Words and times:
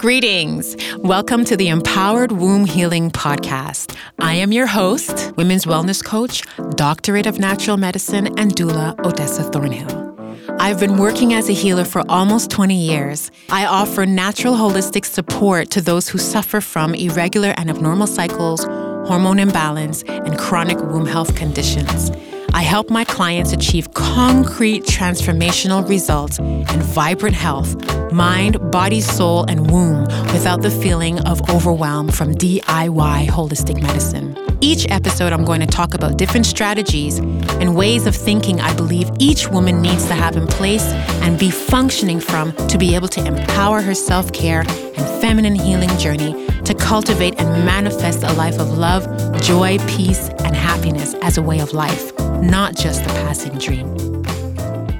Greetings. 0.00 0.78
Welcome 0.96 1.44
to 1.44 1.58
the 1.58 1.68
Empowered 1.68 2.32
Womb 2.32 2.64
Healing 2.64 3.10
Podcast. 3.10 3.94
I 4.18 4.32
am 4.32 4.50
your 4.50 4.66
host, 4.66 5.36
women's 5.36 5.66
wellness 5.66 6.02
coach, 6.02 6.42
doctorate 6.70 7.26
of 7.26 7.38
natural 7.38 7.76
medicine, 7.76 8.28
and 8.38 8.56
doula 8.56 8.98
Odessa 9.04 9.42
Thornhill. 9.42 10.16
I've 10.58 10.80
been 10.80 10.96
working 10.96 11.34
as 11.34 11.50
a 11.50 11.52
healer 11.52 11.84
for 11.84 12.02
almost 12.08 12.50
20 12.50 12.74
years. 12.74 13.30
I 13.50 13.66
offer 13.66 14.06
natural 14.06 14.54
holistic 14.54 15.04
support 15.04 15.68
to 15.72 15.82
those 15.82 16.08
who 16.08 16.16
suffer 16.16 16.62
from 16.62 16.94
irregular 16.94 17.52
and 17.58 17.68
abnormal 17.68 18.06
cycles, 18.06 18.64
hormone 19.06 19.38
imbalance, 19.38 20.02
and 20.04 20.38
chronic 20.38 20.78
womb 20.78 21.04
health 21.04 21.36
conditions. 21.36 22.10
I 22.52 22.62
help 22.62 22.90
my 22.90 23.04
clients 23.04 23.52
achieve 23.52 23.94
concrete 23.94 24.84
transformational 24.84 25.88
results 25.88 26.38
and 26.38 26.82
vibrant 26.82 27.36
health, 27.36 27.76
mind, 28.12 28.70
body, 28.70 29.00
soul, 29.00 29.44
and 29.44 29.70
womb 29.70 30.04
without 30.32 30.62
the 30.62 30.70
feeling 30.70 31.20
of 31.20 31.48
overwhelm 31.50 32.08
from 32.08 32.34
DIY 32.34 33.28
holistic 33.28 33.80
medicine. 33.80 34.36
Each 34.60 34.86
episode, 34.90 35.32
I'm 35.32 35.44
going 35.44 35.60
to 35.60 35.66
talk 35.66 35.94
about 35.94 36.18
different 36.18 36.44
strategies 36.44 37.18
and 37.18 37.76
ways 37.76 38.06
of 38.06 38.16
thinking 38.16 38.60
I 38.60 38.74
believe 38.74 39.10
each 39.18 39.48
woman 39.48 39.80
needs 39.80 40.06
to 40.08 40.14
have 40.14 40.36
in 40.36 40.46
place 40.46 40.84
and 41.22 41.38
be 41.38 41.50
functioning 41.50 42.20
from 42.20 42.52
to 42.68 42.76
be 42.78 42.94
able 42.94 43.08
to 43.08 43.24
empower 43.24 43.80
her 43.80 43.94
self 43.94 44.32
care 44.32 44.60
and 44.60 45.20
feminine 45.22 45.54
healing 45.54 45.96
journey 45.98 46.32
to 46.64 46.74
cultivate 46.74 47.40
and 47.40 47.64
manifest 47.64 48.22
a 48.22 48.32
life 48.32 48.58
of 48.58 48.76
love, 48.76 49.04
joy, 49.40 49.78
peace, 49.86 50.28
and 50.44 50.54
happiness 50.54 51.14
as 51.22 51.38
a 51.38 51.42
way 51.42 51.60
of 51.60 51.72
life 51.72 52.12
not 52.40 52.74
just 52.74 53.02
a 53.02 53.08
passing 53.08 53.58
dream. 53.58 54.24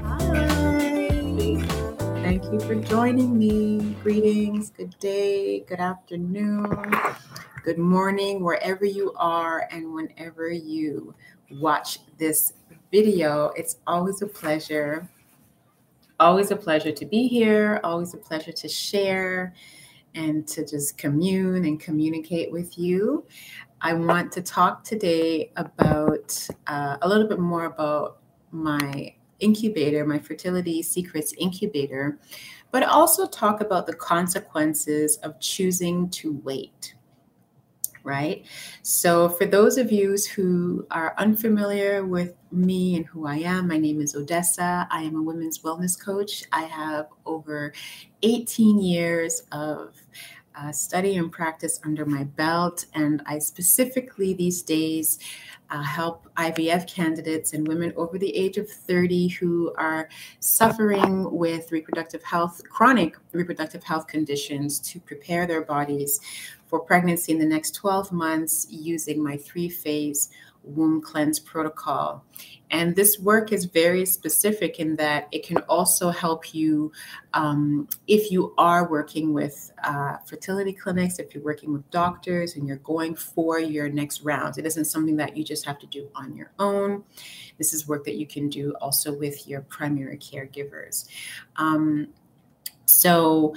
Hi. 0.05 1.57
Thank 2.21 2.43
you 2.45 2.59
for 2.59 2.75
joining 2.75 3.37
me. 3.37 3.95
Greetings, 4.03 4.69
good 4.69 4.95
day, 4.99 5.61
good 5.61 5.79
afternoon, 5.79 6.93
good 7.63 7.79
morning, 7.79 8.43
wherever 8.43 8.85
you 8.85 9.13
are 9.17 9.67
and 9.71 9.91
whenever 9.93 10.49
you 10.49 11.15
watch 11.51 11.99
this 12.19 12.53
video. 12.91 13.51
It's 13.55 13.77
always 13.87 14.21
a 14.21 14.27
pleasure. 14.27 15.09
Always 16.19 16.51
a 16.51 16.55
pleasure 16.55 16.91
to 16.91 17.05
be 17.05 17.27
here, 17.27 17.79
always 17.83 18.13
a 18.13 18.17
pleasure 18.17 18.51
to 18.51 18.67
share 18.67 19.55
and 20.13 20.47
to 20.49 20.63
just 20.65 20.97
commune 20.97 21.65
and 21.65 21.79
communicate 21.79 22.51
with 22.51 22.77
you. 22.77 23.25
I 23.83 23.93
want 23.93 24.31
to 24.33 24.43
talk 24.43 24.83
today 24.83 25.51
about 25.55 26.47
uh, 26.67 26.97
a 27.01 27.09
little 27.09 27.27
bit 27.27 27.39
more 27.39 27.65
about 27.65 28.19
my 28.51 29.15
incubator, 29.39 30.05
my 30.05 30.19
fertility 30.19 30.83
secrets 30.83 31.33
incubator, 31.37 32.19
but 32.69 32.83
also 32.83 33.25
talk 33.25 33.59
about 33.59 33.87
the 33.87 33.93
consequences 33.93 35.17
of 35.17 35.39
choosing 35.39 36.09
to 36.11 36.39
wait. 36.43 36.93
Right. 38.03 38.47
So, 38.81 39.29
for 39.29 39.45
those 39.45 39.77
of 39.77 39.91
you 39.91 40.17
who 40.35 40.87
are 40.89 41.13
unfamiliar 41.19 42.03
with 42.03 42.33
me 42.51 42.95
and 42.95 43.05
who 43.05 43.27
I 43.27 43.35
am, 43.35 43.67
my 43.67 43.77
name 43.77 44.01
is 44.01 44.15
Odessa. 44.15 44.87
I 44.89 45.03
am 45.03 45.15
a 45.15 45.21
women's 45.21 45.59
wellness 45.59 45.99
coach. 46.03 46.43
I 46.51 46.63
have 46.63 47.09
over 47.27 47.73
18 48.23 48.81
years 48.81 49.43
of 49.51 49.95
uh, 50.55 50.71
study 50.71 51.17
and 51.17 51.31
practice 51.31 51.79
under 51.83 52.05
my 52.05 52.23
belt. 52.23 52.85
And 52.93 53.21
I 53.25 53.39
specifically 53.39 54.33
these 54.33 54.61
days 54.61 55.19
uh, 55.69 55.81
help 55.81 56.27
IVF 56.35 56.87
candidates 56.87 57.53
and 57.53 57.67
women 57.67 57.93
over 57.95 58.17
the 58.17 58.35
age 58.35 58.57
of 58.57 58.69
30 58.69 59.29
who 59.29 59.73
are 59.77 60.09
suffering 60.39 61.31
with 61.31 61.71
reproductive 61.71 62.23
health, 62.23 62.61
chronic 62.69 63.15
reproductive 63.31 63.83
health 63.83 64.07
conditions 64.07 64.79
to 64.79 64.99
prepare 64.99 65.47
their 65.47 65.61
bodies 65.61 66.19
for 66.67 66.79
pregnancy 66.79 67.31
in 67.31 67.39
the 67.39 67.45
next 67.45 67.75
12 67.75 68.11
months 68.11 68.67
using 68.69 69.23
my 69.23 69.37
three 69.37 69.69
phase 69.69 70.29
womb 70.63 71.01
cleanse 71.01 71.39
protocol. 71.39 72.23
And 72.69 72.95
this 72.95 73.19
work 73.19 73.51
is 73.51 73.65
very 73.65 74.05
specific 74.05 74.79
in 74.79 74.95
that 74.95 75.27
it 75.31 75.45
can 75.45 75.57
also 75.69 76.09
help 76.09 76.53
you 76.53 76.91
um, 77.33 77.89
if 78.07 78.31
you 78.31 78.53
are 78.57 78.89
working 78.89 79.33
with 79.33 79.71
uh, 79.83 80.17
fertility 80.25 80.71
clinics, 80.71 81.19
if 81.19 81.33
you're 81.33 81.43
working 81.43 81.73
with 81.73 81.89
doctors 81.91 82.55
and 82.55 82.67
you're 82.67 82.77
going 82.77 83.15
for 83.15 83.59
your 83.59 83.89
next 83.89 84.21
rounds. 84.21 84.57
It 84.57 84.65
isn't 84.65 84.85
something 84.85 85.17
that 85.17 85.35
you 85.35 85.43
just 85.43 85.65
have 85.65 85.79
to 85.79 85.87
do 85.87 86.09
on 86.15 86.35
your 86.35 86.51
own. 86.59 87.03
This 87.57 87.73
is 87.73 87.87
work 87.87 88.05
that 88.05 88.15
you 88.15 88.25
can 88.25 88.47
do 88.47 88.73
also 88.81 89.13
with 89.13 89.47
your 89.47 89.61
primary 89.61 90.17
caregivers. 90.17 91.07
Um, 91.57 92.07
so, 92.85 93.55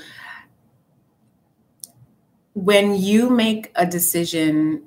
when 2.55 2.95
you 2.95 3.31
make 3.31 3.73
a 3.75 3.85
decision 3.85 4.85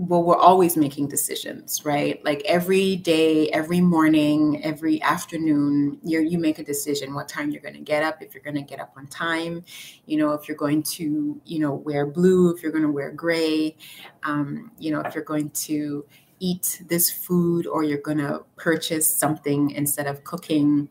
well 0.00 0.22
we're 0.22 0.36
always 0.36 0.78
making 0.78 1.06
decisions 1.06 1.84
right? 1.84 2.24
Like 2.24 2.42
every 2.46 2.96
day 2.96 3.50
every 3.50 3.80
morning 3.80 4.64
every 4.64 5.00
afternoon 5.02 5.98
you 6.02 6.20
you 6.20 6.38
make 6.38 6.58
a 6.58 6.64
decision 6.64 7.14
what 7.14 7.28
time 7.28 7.50
you're 7.50 7.60
going 7.60 7.74
to 7.74 7.80
get 7.80 8.02
up 8.02 8.22
if 8.22 8.32
you're 8.34 8.42
going 8.42 8.56
to 8.56 8.62
get 8.62 8.80
up 8.80 8.94
on 8.96 9.06
time 9.08 9.62
you 10.06 10.16
know 10.16 10.32
if 10.32 10.48
you're 10.48 10.56
going 10.56 10.82
to 10.82 11.40
you 11.44 11.58
know 11.58 11.74
wear 11.74 12.06
blue 12.06 12.54
if 12.54 12.62
you're 12.62 12.72
going 12.72 12.84
to 12.84 12.90
wear 12.90 13.10
gray 13.10 13.76
um, 14.22 14.70
you 14.78 14.90
know 14.90 15.00
if 15.00 15.14
you're 15.14 15.24
going 15.24 15.50
to 15.50 16.06
eat 16.38 16.82
this 16.88 17.10
food 17.10 17.66
or 17.66 17.84
you're 17.84 17.98
going 17.98 18.16
to 18.16 18.42
purchase 18.56 19.14
something 19.14 19.70
instead 19.72 20.06
of 20.06 20.24
cooking 20.24 20.88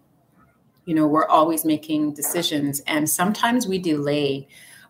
you 0.89 0.95
know 0.95 1.05
we're 1.05 1.27
always 1.27 1.65
making 1.65 2.13
decisions. 2.15 2.81
And 2.87 3.07
sometimes 3.07 3.67
we 3.67 3.77
delay 3.77 4.47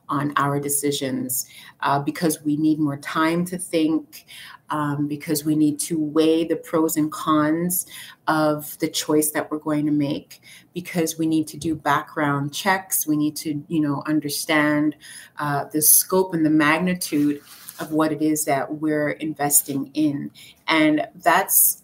on 0.10 0.34
our 0.36 0.60
decisions 0.60 1.46
uh, 1.82 2.00
because 2.00 2.44
we 2.44 2.58
need 2.58 2.80
more 2.80 2.98
time 2.98 3.46
to 3.46 3.58
think, 3.58 4.26
um, 4.70 5.08
because 5.08 5.46
we 5.46 5.56
need 5.56 5.80
to 5.80 6.00
weigh 6.00 6.44
the 6.44 6.56
pros 6.56 6.98
and 6.98 7.12
cons 7.12 7.86
of 8.28 8.78
the 8.80 8.88
choice 8.88 9.32
that 9.32 9.50
we're 9.50 9.60
going 9.60 9.86
to 9.86 9.92
make, 9.92 10.42
because 10.74 11.18
we 11.18 11.26
need 11.26 11.48
to 11.48 11.58
do 11.58 11.76
background 11.76 12.54
checks. 12.54 13.08
We 13.08 13.18
need 13.18 13.36
to, 13.38 13.64
you 13.68 13.80
know, 13.80 14.04
understand 14.06 14.96
uh, 15.38 15.66
the 15.66 15.82
scope 15.82 16.34
and 16.34 16.46
the 16.46 16.50
magnitude 16.52 17.42
of 17.80 17.92
what 17.92 18.12
it 18.12 18.22
is 18.22 18.46
that 18.46 18.76
we're 18.76 19.12
investing 19.12 19.90
in. 19.94 20.32
And 20.68 21.08
that's 21.16 21.84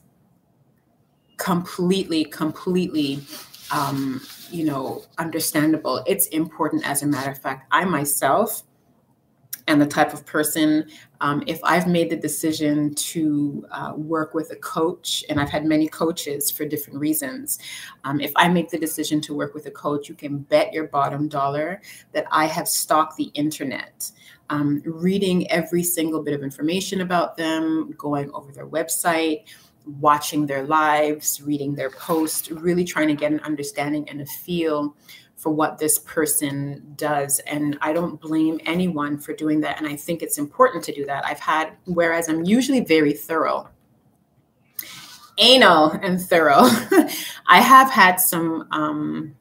completely, 1.37 2.25
completely 2.25 3.21
um, 3.71 4.21
you 4.49 4.65
know, 4.65 5.03
understandable. 5.17 6.03
It's 6.05 6.27
important, 6.27 6.87
as 6.87 7.03
a 7.03 7.07
matter 7.07 7.31
of 7.31 7.37
fact. 7.37 7.67
I 7.71 7.85
myself 7.85 8.63
am 9.67 9.79
the 9.79 9.87
type 9.87 10.13
of 10.13 10.25
person, 10.25 10.87
um, 11.21 11.43
if 11.47 11.59
I've 11.63 11.87
made 11.87 12.09
the 12.09 12.15
decision 12.15 12.93
to 12.95 13.65
uh, 13.71 13.93
work 13.95 14.33
with 14.33 14.51
a 14.51 14.55
coach, 14.57 15.23
and 15.29 15.39
I've 15.39 15.49
had 15.49 15.65
many 15.65 15.87
coaches 15.87 16.51
for 16.51 16.65
different 16.65 16.99
reasons, 16.99 17.59
um, 18.03 18.19
if 18.19 18.31
I 18.35 18.47
make 18.47 18.69
the 18.69 18.77
decision 18.77 19.21
to 19.21 19.33
work 19.33 19.53
with 19.53 19.65
a 19.65 19.71
coach, 19.71 20.07
you 20.07 20.15
can 20.15 20.39
bet 20.39 20.73
your 20.73 20.87
bottom 20.87 21.27
dollar 21.27 21.81
that 22.11 22.25
I 22.31 22.45
have 22.45 22.67
stalked 22.67 23.17
the 23.17 23.31
internet. 23.33 24.11
Um, 24.51 24.83
reading 24.85 25.49
every 25.49 25.81
single 25.81 26.21
bit 26.21 26.35
of 26.35 26.43
information 26.43 27.01
about 27.01 27.35
them, 27.35 27.95
going 27.97 28.29
over 28.31 28.51
their 28.51 28.67
website, 28.67 29.45
watching 29.85 30.45
their 30.45 30.63
lives, 30.63 31.41
reading 31.41 31.75
their 31.75 31.89
posts, 31.89 32.51
really 32.51 32.83
trying 32.83 33.07
to 33.07 33.15
get 33.15 33.31
an 33.31 33.39
understanding 33.41 34.07
and 34.09 34.21
a 34.21 34.25
feel 34.25 34.95
for 35.35 35.51
what 35.53 35.77
this 35.77 35.99
person 35.99 36.93
does. 36.95 37.39
And 37.39 37.77
I 37.81 37.93
don't 37.93 38.19
blame 38.19 38.59
anyone 38.65 39.19
for 39.19 39.33
doing 39.33 39.61
that. 39.61 39.77
And 39.77 39.87
I 39.87 39.95
think 39.95 40.21
it's 40.21 40.37
important 40.37 40.83
to 40.85 40.93
do 40.93 41.05
that. 41.05 41.25
I've 41.25 41.39
had, 41.39 41.73
whereas 41.85 42.29
I'm 42.29 42.45
usually 42.45 42.79
very 42.79 43.13
thorough, 43.13 43.69
anal 45.37 45.91
and 45.91 46.21
thorough, 46.21 46.63
I 47.47 47.59
have 47.59 47.91
had 47.91 48.15
some 48.15 48.67
um, 48.71 49.35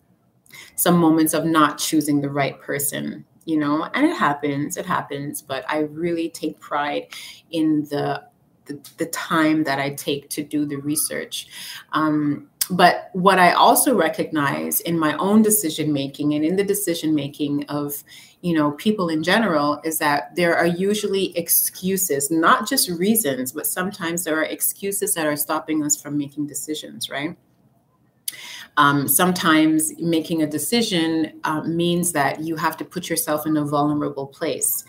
some 0.77 0.99
moments 0.99 1.35
of 1.35 1.45
not 1.45 1.79
choosing 1.79 2.21
the 2.21 2.31
right 2.31 2.61
person 2.61 3.25
you 3.45 3.59
know 3.59 3.85
and 3.95 4.07
it 4.07 4.17
happens 4.17 4.77
it 4.77 4.87
happens 4.87 5.43
but 5.43 5.65
i 5.69 5.81
really 5.81 6.29
take 6.31 6.59
pride 6.61 7.07
in 7.51 7.83
the 7.91 8.23
the, 8.67 9.07
time 9.07 9.65
that 9.65 9.79
I 9.79 9.91
take 9.91 10.31
to 10.31 10.43
do 10.43 10.65
the 10.65 10.77
research. 10.77 11.47
Um, 11.93 12.49
but 12.71 13.11
what 13.13 13.39
I 13.39 13.53
also 13.53 13.95
recognize 13.95 14.81
in 14.81 14.99
my 14.99 15.17
own 15.19 15.43
decision 15.43 15.93
making 15.93 16.35
and 16.35 16.45
in 16.45 16.57
the 16.57 16.65
decision 16.65 17.15
making 17.15 17.65
of 17.67 18.03
you 18.41 18.55
know 18.55 18.73
people 18.73 19.09
in 19.09 19.23
general 19.23 19.81
is 19.85 19.99
that 19.99 20.35
there 20.37 20.57
are 20.57 20.67
usually 20.67 21.37
excuses 21.37 22.31
not 22.31 22.69
just 22.69 22.89
reasons 22.89 23.53
but 23.53 23.67
sometimes 23.67 24.25
there 24.25 24.39
are 24.39 24.45
excuses 24.45 25.15
that 25.15 25.27
are 25.27 25.37
stopping 25.37 25.85
us 25.85 26.01
from 26.01 26.17
making 26.17 26.47
decisions 26.47 27.11
right 27.11 27.37
um, 28.77 29.07
sometimes 29.07 29.93
making 30.01 30.43
a 30.43 30.47
decision 30.47 31.41
uh, 31.45 31.63
means 31.63 32.13
that 32.13 32.41
you 32.41 32.57
have 32.57 32.77
to 32.79 32.85
put 32.85 33.09
yourself 33.09 33.47
in 33.47 33.57
a 33.57 33.65
vulnerable 33.65 34.27
place 34.27 34.85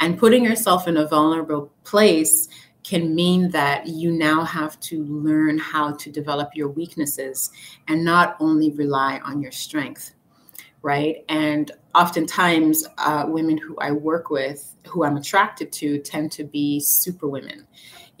and 0.00 0.18
putting 0.18 0.44
yourself 0.44 0.86
in 0.86 0.96
a 0.96 1.06
vulnerable 1.06 1.72
place 1.84 2.48
can 2.86 3.14
mean 3.16 3.50
that 3.50 3.88
you 3.88 4.12
now 4.12 4.44
have 4.44 4.78
to 4.78 5.04
learn 5.04 5.58
how 5.58 5.90
to 5.90 6.10
develop 6.10 6.54
your 6.54 6.68
weaknesses 6.68 7.50
and 7.88 8.04
not 8.04 8.36
only 8.38 8.70
rely 8.70 9.18
on 9.24 9.42
your 9.42 9.50
strength 9.50 10.12
right? 10.86 11.24
And 11.28 11.72
oftentimes, 11.96 12.86
uh, 12.98 13.24
women 13.26 13.58
who 13.58 13.76
I 13.78 13.90
work 13.90 14.30
with, 14.30 14.76
who 14.86 15.02
I'm 15.02 15.16
attracted 15.16 15.72
to, 15.72 15.98
tend 15.98 16.30
to 16.32 16.44
be 16.44 16.78
super 16.78 17.28
women 17.28 17.66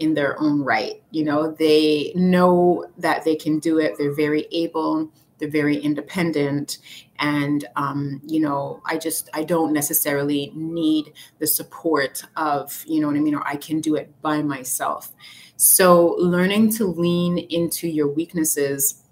in 0.00 0.14
their 0.14 0.36
own 0.40 0.62
right. 0.62 1.00
You 1.12 1.24
know, 1.26 1.52
they 1.52 2.12
know 2.16 2.86
that 2.98 3.24
they 3.24 3.36
can 3.36 3.60
do 3.60 3.78
it, 3.78 3.92
they're 3.96 4.16
very 4.16 4.48
able, 4.50 5.08
they're 5.38 5.50
very 5.50 5.76
independent. 5.76 6.78
And, 7.18 7.66
um, 7.76 8.20
you 8.24 8.40
know, 8.40 8.82
I 8.84 8.98
just, 8.98 9.30
I 9.34 9.44
don't 9.44 9.72
necessarily 9.72 10.52
need 10.54 11.12
the 11.38 11.46
support 11.46 12.22
of, 12.36 12.84
you 12.86 13.00
know 13.00 13.06
what 13.06 13.16
I 13.16 13.20
mean, 13.20 13.34
or 13.34 13.46
I 13.46 13.56
can 13.56 13.80
do 13.80 13.94
it 13.94 14.12
by 14.22 14.42
myself. 14.42 15.12
So 15.56 16.16
learning 16.18 16.72
to 16.74 16.86
lean 16.86 17.38
into 17.38 17.88
your 17.88 18.08
weaknesses 18.08 19.02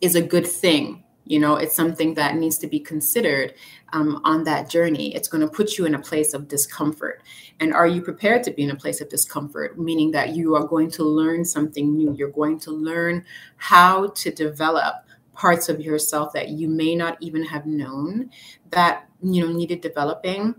is 0.00 0.14
a 0.14 0.22
good 0.22 0.46
thing. 0.46 1.04
You 1.24 1.38
know 1.38 1.56
it's 1.56 1.76
something 1.76 2.14
that 2.14 2.36
needs 2.36 2.58
to 2.58 2.66
be 2.66 2.80
considered 2.80 3.54
um, 3.92 4.20
on 4.24 4.44
that 4.44 4.68
journey. 4.68 5.14
It's 5.14 5.28
going 5.28 5.40
to 5.40 5.48
put 5.48 5.78
you 5.78 5.86
in 5.86 5.94
a 5.94 5.98
place 6.00 6.34
of 6.34 6.48
discomfort. 6.48 7.22
And 7.60 7.72
are 7.72 7.86
you 7.86 8.02
prepared 8.02 8.42
to 8.44 8.50
be 8.50 8.64
in 8.64 8.70
a 8.70 8.76
place 8.76 9.00
of 9.00 9.08
discomfort? 9.08 9.78
Meaning 9.78 10.10
that 10.12 10.30
you 10.30 10.56
are 10.56 10.66
going 10.66 10.90
to 10.92 11.04
learn 11.04 11.44
something 11.44 11.96
new. 11.96 12.12
You're 12.12 12.30
going 12.30 12.58
to 12.60 12.72
learn 12.72 13.24
how 13.56 14.08
to 14.08 14.30
develop 14.32 15.06
parts 15.34 15.68
of 15.68 15.80
yourself 15.80 16.32
that 16.32 16.50
you 16.50 16.68
may 16.68 16.94
not 16.94 17.16
even 17.20 17.44
have 17.44 17.66
known 17.66 18.30
that 18.70 19.06
you 19.22 19.46
know 19.46 19.52
needed 19.52 19.80
developing 19.80 20.54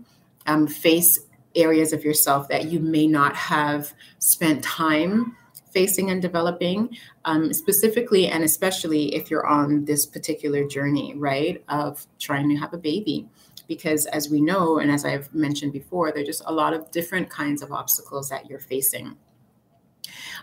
um, 0.46 0.66
face 0.66 1.20
areas 1.54 1.92
of 1.92 2.04
yourself 2.04 2.48
that 2.48 2.66
you 2.66 2.80
may 2.80 3.06
not 3.06 3.34
have 3.34 3.92
spent 4.18 4.62
time 4.64 5.36
facing 5.74 6.10
and 6.10 6.22
developing, 6.22 6.96
um, 7.24 7.52
specifically 7.52 8.28
and 8.28 8.44
especially 8.44 9.14
if 9.14 9.30
you're 9.30 9.46
on 9.46 9.84
this 9.84 10.06
particular 10.06 10.66
journey, 10.66 11.12
right, 11.16 11.62
of 11.68 12.06
trying 12.18 12.48
to 12.48 12.56
have 12.56 12.72
a 12.72 12.78
baby. 12.78 13.28
Because 13.66 14.06
as 14.06 14.30
we 14.30 14.40
know, 14.40 14.78
and 14.78 14.90
as 14.90 15.04
I've 15.04 15.34
mentioned 15.34 15.72
before, 15.72 16.12
there 16.12 16.22
are 16.22 16.26
just 16.26 16.42
a 16.46 16.52
lot 16.52 16.74
of 16.74 16.90
different 16.90 17.28
kinds 17.28 17.60
of 17.60 17.72
obstacles 17.72 18.28
that 18.28 18.48
you're 18.48 18.60
facing. 18.60 19.16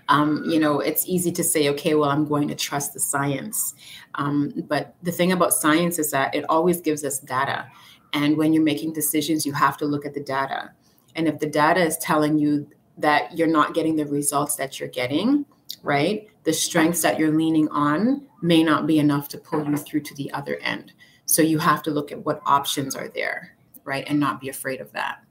Um, 0.09 0.43
you 0.45 0.59
know, 0.59 0.79
it's 0.79 1.07
easy 1.07 1.31
to 1.31 1.43
say, 1.43 1.69
okay, 1.69 1.95
well, 1.95 2.09
I'm 2.09 2.25
going 2.25 2.47
to 2.47 2.55
trust 2.55 2.93
the 2.93 2.99
science. 2.99 3.73
Um, 4.15 4.51
but 4.67 4.95
the 5.03 5.11
thing 5.11 5.31
about 5.31 5.53
science 5.53 5.99
is 5.99 6.11
that 6.11 6.35
it 6.35 6.45
always 6.49 6.81
gives 6.81 7.03
us 7.03 7.19
data. 7.19 7.67
And 8.13 8.37
when 8.37 8.53
you're 8.53 8.63
making 8.63 8.93
decisions, 8.93 9.45
you 9.45 9.53
have 9.53 9.77
to 9.77 9.85
look 9.85 10.05
at 10.05 10.13
the 10.13 10.23
data. 10.23 10.71
And 11.15 11.27
if 11.27 11.39
the 11.39 11.47
data 11.47 11.81
is 11.81 11.97
telling 11.97 12.37
you 12.37 12.67
that 12.97 13.37
you're 13.37 13.47
not 13.47 13.73
getting 13.73 13.95
the 13.95 14.05
results 14.05 14.55
that 14.55 14.79
you're 14.79 14.89
getting, 14.89 15.45
right? 15.83 16.27
The 16.43 16.53
strengths 16.53 17.01
that 17.01 17.17
you're 17.19 17.35
leaning 17.35 17.67
on 17.69 18.27
may 18.41 18.63
not 18.63 18.87
be 18.87 18.99
enough 18.99 19.27
to 19.29 19.37
pull 19.37 19.65
you 19.65 19.77
through 19.77 20.01
to 20.01 20.15
the 20.15 20.31
other 20.33 20.57
end. 20.57 20.93
So 21.25 21.41
you 21.41 21.59
have 21.59 21.81
to 21.83 21.91
look 21.91 22.11
at 22.11 22.25
what 22.25 22.41
options 22.45 22.95
are 22.95 23.07
there, 23.07 23.55
right? 23.83 24.03
And 24.07 24.19
not 24.19 24.41
be 24.41 24.49
afraid 24.49 24.81
of 24.81 24.91
that. 24.91 25.23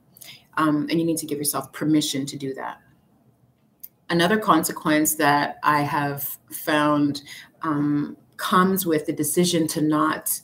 Um, 0.57 0.87
and 0.89 0.99
you 0.99 1.05
need 1.05 1.17
to 1.17 1.25
give 1.25 1.37
yourself 1.37 1.71
permission 1.71 2.25
to 2.25 2.37
do 2.37 2.53
that. 2.55 2.79
Another 4.11 4.37
consequence 4.37 5.15
that 5.15 5.57
I 5.63 5.81
have 5.81 6.37
found 6.51 7.23
um, 7.63 8.15
comes 8.37 8.85
with 8.85 9.07
the 9.07 9.13
decision 9.13 9.67
to 9.69 9.81
not 9.81 10.39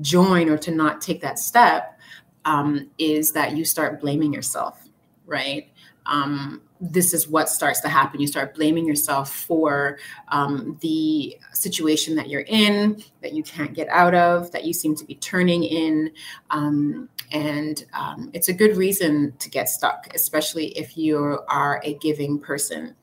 join 0.00 0.48
or 0.48 0.58
to 0.58 0.70
not 0.70 1.00
take 1.00 1.20
that 1.22 1.38
step 1.38 1.98
um, 2.44 2.88
is 2.98 3.32
that 3.32 3.56
you 3.56 3.64
start 3.64 4.00
blaming 4.00 4.32
yourself, 4.32 4.88
right? 5.26 5.68
um, 6.06 6.62
this 6.82 7.14
is 7.14 7.28
what 7.28 7.48
starts 7.48 7.80
to 7.80 7.88
happen. 7.88 8.20
You 8.20 8.26
start 8.26 8.56
blaming 8.56 8.84
yourself 8.84 9.32
for 9.32 9.98
um, 10.28 10.76
the 10.80 11.38
situation 11.52 12.16
that 12.16 12.28
you're 12.28 12.44
in, 12.48 13.02
that 13.20 13.32
you 13.34 13.44
can't 13.44 13.72
get 13.72 13.88
out 13.88 14.14
of, 14.16 14.50
that 14.50 14.64
you 14.64 14.72
seem 14.72 14.96
to 14.96 15.04
be 15.04 15.14
turning 15.14 15.62
in. 15.62 16.10
Um, 16.50 17.08
and 17.30 17.84
um, 17.94 18.30
it's 18.34 18.48
a 18.48 18.52
good 18.52 18.76
reason 18.76 19.32
to 19.38 19.48
get 19.48 19.68
stuck, 19.68 20.08
especially 20.12 20.76
if 20.76 20.98
you 20.98 21.38
are 21.48 21.80
a 21.84 21.94
giving 21.94 22.40
person. 22.40 22.96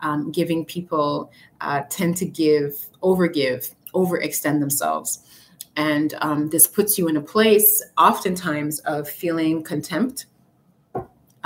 Um, 0.00 0.32
giving 0.32 0.64
people 0.64 1.30
uh, 1.60 1.82
tend 1.90 2.16
to 2.16 2.24
give, 2.24 2.86
overgive, 3.02 3.74
overextend 3.92 4.60
themselves. 4.60 5.22
And 5.76 6.14
um, 6.22 6.48
this 6.48 6.66
puts 6.66 6.96
you 6.96 7.06
in 7.08 7.18
a 7.18 7.20
place, 7.20 7.84
oftentimes, 7.98 8.78
of 8.80 9.06
feeling 9.06 9.62
contempt 9.62 10.24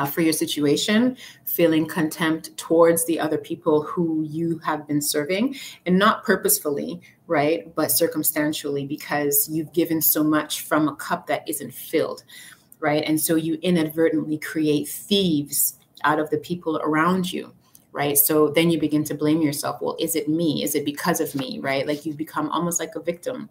uh, 0.01 0.07
for 0.07 0.23
your 0.23 0.33
situation, 0.33 1.15
feeling 1.45 1.87
contempt 1.87 2.57
towards 2.57 3.05
the 3.05 3.21
other 3.21 3.37
people 3.37 3.83
who 3.83 4.23
you 4.23 4.59
have 4.65 4.87
been 4.89 5.03
serving, 5.03 5.55
and 5.85 5.99
not 5.99 6.25
purposefully, 6.25 7.03
right, 7.27 7.75
but 7.75 7.91
circumstantially 7.91 8.87
because 8.87 9.47
you've 9.51 9.71
given 9.75 10.01
so 10.01 10.25
much 10.25 10.63
from 10.63 10.89
a 10.89 10.97
cup 10.97 11.27
that 11.27 11.47
isn't 11.47 11.75
filled, 11.75 12.25
right? 12.79 13.05
And 13.07 13.21
so 13.21 13.35
you 13.35 13.59
inadvertently 13.61 14.39
create 14.39 14.89
thieves 14.89 15.79
out 16.03 16.19
of 16.19 16.31
the 16.31 16.39
people 16.39 16.79
around 16.83 17.33
you 17.33 17.53
right? 17.93 18.17
So 18.17 18.51
then 18.51 18.71
you 18.71 18.79
begin 18.79 19.03
to 19.03 19.15
blame 19.15 19.43
yourself. 19.43 19.83
Well 19.83 19.97
is 19.99 20.15
it 20.15 20.29
me? 20.29 20.63
Is 20.63 20.77
it 20.77 20.85
because 20.85 21.21
of 21.21 21.35
me 21.35 21.59
right? 21.59 21.85
Like 21.85 22.07
you've 22.07 22.17
become 22.17 22.49
almost 22.51 22.79
like 22.79 22.95
a 22.95 23.01
victim 23.01 23.51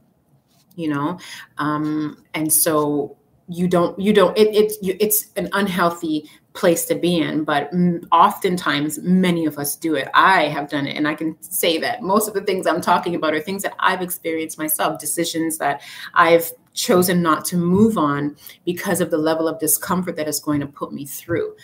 you 0.78 0.88
know? 0.88 1.20
Um 1.58 2.24
and 2.34 2.52
so 2.52 3.19
you 3.50 3.68
don't 3.68 4.00
you 4.00 4.14
don't 4.14 4.38
it, 4.38 4.48
it's 4.56 4.78
you, 4.82 4.96
it's 5.00 5.28
an 5.36 5.50
unhealthy 5.54 6.30
place 6.54 6.86
to 6.86 6.96
be 6.96 7.18
in 7.18 7.44
but 7.44 7.72
oftentimes 8.12 9.00
many 9.00 9.46
of 9.46 9.58
us 9.58 9.76
do 9.76 9.96
it. 9.96 10.08
I 10.14 10.44
have 10.44 10.70
done 10.70 10.88
it 10.88 10.96
and 10.96 11.08
i 11.08 11.16
can 11.16 11.36
say 11.42 11.78
that 11.78 12.02
most 12.02 12.28
of 12.28 12.34
the 12.34 12.42
things 12.42 12.68
i'm 12.68 12.82
talking 12.82 13.16
about 13.16 13.34
are 13.34 13.40
things 13.40 13.64
that 13.64 13.76
i've 13.80 14.02
experienced 14.02 14.58
myself 14.58 15.00
decisions 15.00 15.58
that 15.58 15.82
i've 16.14 16.52
chosen 16.74 17.22
not 17.22 17.46
to 17.46 17.58
move 17.58 17.98
on 17.98 18.36
because 18.66 19.02
of 19.02 19.12
the 19.12 19.18
level 19.18 19.48
of 19.48 19.60
discomfort 19.60 20.16
that 20.16 20.28
is 20.28 20.40
going 20.40 20.60
to 20.60 20.68
put 20.68 20.92
me 20.94 21.06
through 21.06 21.56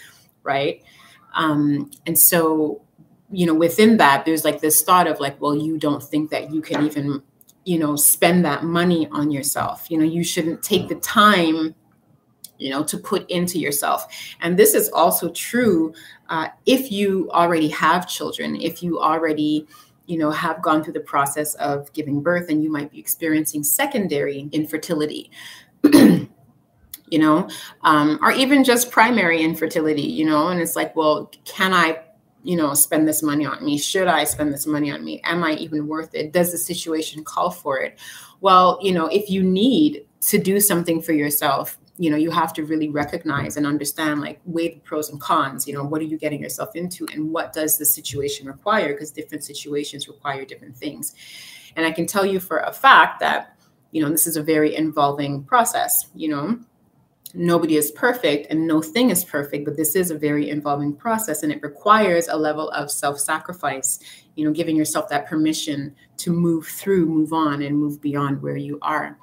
right? 0.45 0.83
Um, 1.33 1.91
and 2.05 2.17
so 2.17 2.81
you 3.31 3.45
know 3.45 3.55
within 3.55 3.97
that 3.97 4.23
there's 4.23 4.45
like 4.45 4.61
this 4.61 4.83
thought 4.83 5.07
of 5.07 5.19
like 5.19 5.41
well 5.41 5.55
you 5.55 5.79
don't 5.79 6.01
think 6.01 6.29
that 6.29 6.53
you 6.53 6.61
can 6.61 6.85
even 6.85 7.23
you 7.65 7.77
know 7.77 7.95
spend 7.95 8.45
that 8.45 8.63
money 8.63 9.07
on 9.11 9.31
yourself. 9.31 9.91
You 9.91 9.97
know 9.97 10.05
you 10.05 10.23
shouldn't 10.23 10.63
take 10.63 10.87
the 10.87 10.95
time 10.95 11.75
you 12.57 12.69
know 12.69 12.83
to 12.83 12.97
put 12.97 13.29
into 13.29 13.59
yourself. 13.59 14.07
And 14.41 14.57
this 14.57 14.73
is 14.73 14.89
also 14.89 15.29
true 15.29 15.93
uh, 16.29 16.47
if 16.65 16.91
you 16.91 17.29
already 17.31 17.67
have 17.69 18.07
children 18.07 18.55
if 18.55 18.81
you 18.81 18.99
already 18.99 19.67
you 20.07 20.17
know 20.17 20.31
have 20.31 20.61
gone 20.61 20.83
through 20.83 20.93
the 20.93 20.99
process 20.99 21.55
of 21.55 21.91
giving 21.93 22.21
birth 22.21 22.49
and 22.49 22.63
you 22.63 22.71
might 22.71 22.91
be 22.91 22.99
experiencing 22.99 23.63
secondary 23.63 24.49
infertility 24.51 25.31
you 25.83 26.29
know 27.11 27.47
um, 27.81 28.19
or 28.21 28.31
even 28.31 28.63
just 28.63 28.91
primary 28.91 29.41
infertility 29.41 30.01
you 30.01 30.25
know 30.25 30.47
and 30.49 30.59
it's 30.61 30.75
like 30.75 30.95
well 30.95 31.31
can 31.43 31.73
i 31.73 31.99
you 32.45 32.55
know 32.55 32.73
spend 32.73 33.07
this 33.07 33.23
money 33.23 33.45
on 33.45 33.63
me? 33.63 33.77
Should 33.77 34.07
i 34.07 34.23
spend 34.23 34.53
this 34.53 34.67
money 34.67 34.91
on 34.91 35.03
me? 35.03 35.21
Am 35.23 35.43
i 35.43 35.53
even 35.53 35.87
worth 35.87 36.13
it? 36.13 36.31
Does 36.31 36.51
the 36.51 36.57
situation 36.57 37.23
call 37.23 37.51
for 37.51 37.79
it? 37.79 37.97
Well 38.41 38.79
you 38.81 38.93
know 38.93 39.07
if 39.07 39.29
you 39.29 39.43
need 39.43 40.05
to 40.21 40.37
do 40.37 40.59
something 40.59 41.01
for 41.01 41.13
yourself 41.13 41.77
you 41.97 42.09
know 42.09 42.17
you 42.17 42.29
have 42.29 42.51
to 42.53 42.65
really 42.65 42.89
recognize 42.89 43.55
and 43.55 43.65
understand 43.65 44.19
like 44.19 44.41
weigh 44.45 44.73
the 44.73 44.79
pros 44.81 45.09
and 45.09 45.19
cons. 45.21 45.67
You 45.67 45.73
know 45.73 45.83
what 45.83 46.01
are 46.01 46.05
you 46.05 46.17
getting 46.17 46.41
yourself 46.41 46.75
into 46.75 47.07
and 47.13 47.31
what 47.31 47.53
does 47.53 47.77
the 47.77 47.85
situation 47.85 48.47
require? 48.47 48.93
Because 48.93 49.11
different 49.11 49.43
situations 49.43 50.07
require 50.07 50.45
different 50.45 50.77
things. 50.77 51.15
And 51.75 51.85
i 51.85 51.91
can 51.91 52.05
tell 52.05 52.25
you 52.25 52.39
for 52.39 52.59
a 52.59 52.71
fact 52.71 53.19
that 53.19 53.57
you 53.91 54.01
know 54.01 54.09
this 54.09 54.27
is 54.27 54.35
a 54.35 54.43
very 54.43 54.75
involving 54.75 55.43
process 55.43 56.09
you 56.13 56.27
know 56.27 56.59
nobody 57.35 57.75
is 57.75 57.91
perfect 57.91 58.47
and 58.49 58.65
no 58.65 58.81
thing 58.81 59.09
is 59.09 59.23
perfect 59.25 59.65
but 59.65 59.75
this 59.75 59.95
is 59.95 60.09
a 60.09 60.17
very 60.17 60.49
involving 60.49 60.93
process 60.93 61.43
and 61.43 61.51
it 61.51 61.61
requires 61.61 62.27
a 62.27 62.35
level 62.35 62.69
of 62.69 62.89
self-sacrifice 62.89 63.99
you 64.35 64.45
know 64.45 64.51
giving 64.51 64.75
yourself 64.75 65.09
that 65.09 65.27
permission 65.27 65.93
to 66.17 66.31
move 66.31 66.65
through 66.67 67.05
move 67.05 67.33
on 67.33 67.61
and 67.61 67.77
move 67.77 68.01
beyond 68.01 68.41
where 68.41 68.57
you 68.57 68.77
are. 68.81 69.17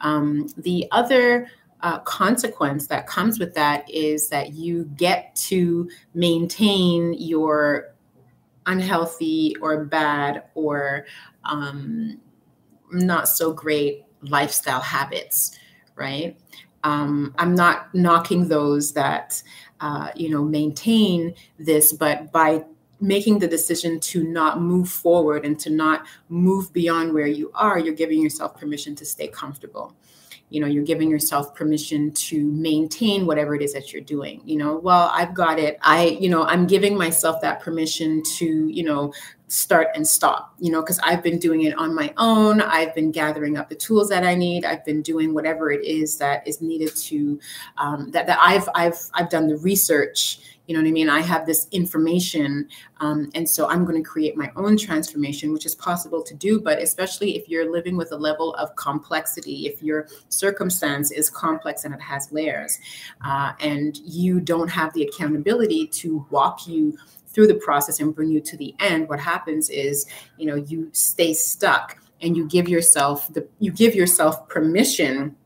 Um, 0.00 0.48
the 0.56 0.86
other 0.92 1.48
uh, 1.80 1.98
consequence 2.00 2.86
that 2.86 3.06
comes 3.06 3.38
with 3.38 3.54
that 3.54 3.88
is 3.90 4.28
that 4.28 4.52
you 4.52 4.84
get 4.96 5.34
to 5.36 5.88
maintain 6.14 7.14
your 7.14 7.94
unhealthy 8.66 9.54
or 9.60 9.84
bad 9.84 10.44
or 10.54 11.04
um, 11.44 12.18
not 12.90 13.28
so 13.28 13.52
great 13.52 14.04
lifestyle 14.22 14.80
habits 14.80 15.58
right 15.96 16.38
um, 16.84 17.34
I'm 17.38 17.54
not 17.54 17.92
knocking 17.94 18.48
those 18.48 18.92
that 18.92 19.42
uh, 19.80 20.10
you 20.14 20.30
know 20.30 20.44
maintain 20.44 21.34
this, 21.58 21.92
but 21.92 22.30
by 22.30 22.64
making 23.00 23.38
the 23.38 23.48
decision 23.48 23.98
to 24.00 24.22
not 24.24 24.60
move 24.60 24.88
forward 24.88 25.44
and 25.44 25.58
to 25.58 25.70
not 25.70 26.06
move 26.28 26.72
beyond 26.72 27.12
where 27.12 27.26
you 27.26 27.50
are, 27.54 27.78
you're 27.78 27.94
giving 27.94 28.22
yourself 28.22 28.56
permission 28.56 28.94
to 28.94 29.04
stay 29.04 29.28
comfortable. 29.28 29.94
You 30.50 30.60
know 30.60 30.66
you're 30.66 30.84
giving 30.84 31.10
yourself 31.10 31.54
permission 31.54 32.12
to 32.12 32.44
maintain 32.52 33.26
whatever 33.26 33.54
it 33.54 33.62
is 33.62 33.72
that 33.72 33.92
you're 33.92 34.02
doing 34.02 34.40
you 34.44 34.56
know? 34.56 34.76
Well 34.76 35.10
i've 35.12 35.34
got 35.34 35.58
it. 35.58 35.78
I 35.82 36.18
you 36.20 36.28
know 36.28 36.44
i'm 36.44 36.66
giving 36.66 36.96
myself 36.96 37.40
that 37.40 37.60
permission 37.60 38.22
to 38.36 38.68
you 38.68 38.84
know 38.84 39.12
start 39.48 39.88
and 39.94 40.06
stop 40.06 40.54
you 40.58 40.72
know 40.72 40.80
because 40.80 40.98
i've 41.04 41.22
been 41.22 41.38
doing 41.38 41.62
it 41.62 41.76
on 41.78 41.94
my 41.94 42.12
own. 42.16 42.60
I've 42.60 42.94
been 42.94 43.10
gathering 43.10 43.56
up 43.56 43.68
the 43.68 43.74
tools 43.74 44.08
that 44.08 44.24
i 44.24 44.34
need. 44.34 44.64
I've 44.64 44.84
been 44.84 45.02
doing 45.02 45.34
whatever 45.34 45.70
it 45.70 45.84
is 45.84 46.18
that 46.18 46.46
is 46.46 46.60
needed 46.60 46.94
to 46.96 47.38
um, 47.78 48.10
that, 48.12 48.26
that 48.26 48.38
i've 48.40 48.68
i've 48.74 48.98
i've 49.14 49.28
done 49.30 49.48
the 49.48 49.56
research 49.58 50.40
you 50.66 50.74
know 50.74 50.80
what 50.80 50.88
I 50.88 50.92
mean? 50.92 51.08
I 51.08 51.20
have 51.20 51.46
this 51.46 51.66
information. 51.72 52.68
Um, 53.00 53.30
and 53.34 53.48
so 53.48 53.68
I'm 53.68 53.84
going 53.84 54.02
to 54.02 54.08
create 54.08 54.36
my 54.36 54.50
own 54.56 54.76
transformation, 54.76 55.52
which 55.52 55.66
is 55.66 55.74
possible 55.74 56.22
to 56.22 56.34
do. 56.34 56.60
But 56.60 56.80
especially 56.80 57.36
if 57.36 57.48
you're 57.48 57.70
living 57.70 57.96
with 57.96 58.12
a 58.12 58.16
level 58.16 58.54
of 58.54 58.74
complexity, 58.76 59.66
if 59.66 59.82
your 59.82 60.08
circumstance 60.28 61.10
is 61.10 61.28
complex 61.28 61.84
and 61.84 61.94
it 61.94 62.00
has 62.00 62.32
layers, 62.32 62.78
uh, 63.24 63.52
and 63.60 63.98
you 63.98 64.40
don't 64.40 64.68
have 64.68 64.92
the 64.94 65.02
accountability 65.02 65.86
to 65.88 66.26
walk 66.30 66.66
you 66.66 66.96
through 67.28 67.48
the 67.48 67.54
process 67.54 68.00
and 68.00 68.14
bring 68.14 68.30
you 68.30 68.40
to 68.40 68.56
the 68.56 68.74
end, 68.80 69.08
what 69.08 69.20
happens 69.20 69.68
is, 69.68 70.06
you 70.38 70.46
know, 70.46 70.54
you 70.54 70.88
stay 70.92 71.34
stuck 71.34 71.98
and 72.22 72.36
you 72.36 72.46
give 72.46 72.68
yourself 72.68 73.32
the 73.34 73.46
you 73.58 73.70
give 73.70 73.94
yourself 73.94 74.48
permission 74.48 75.36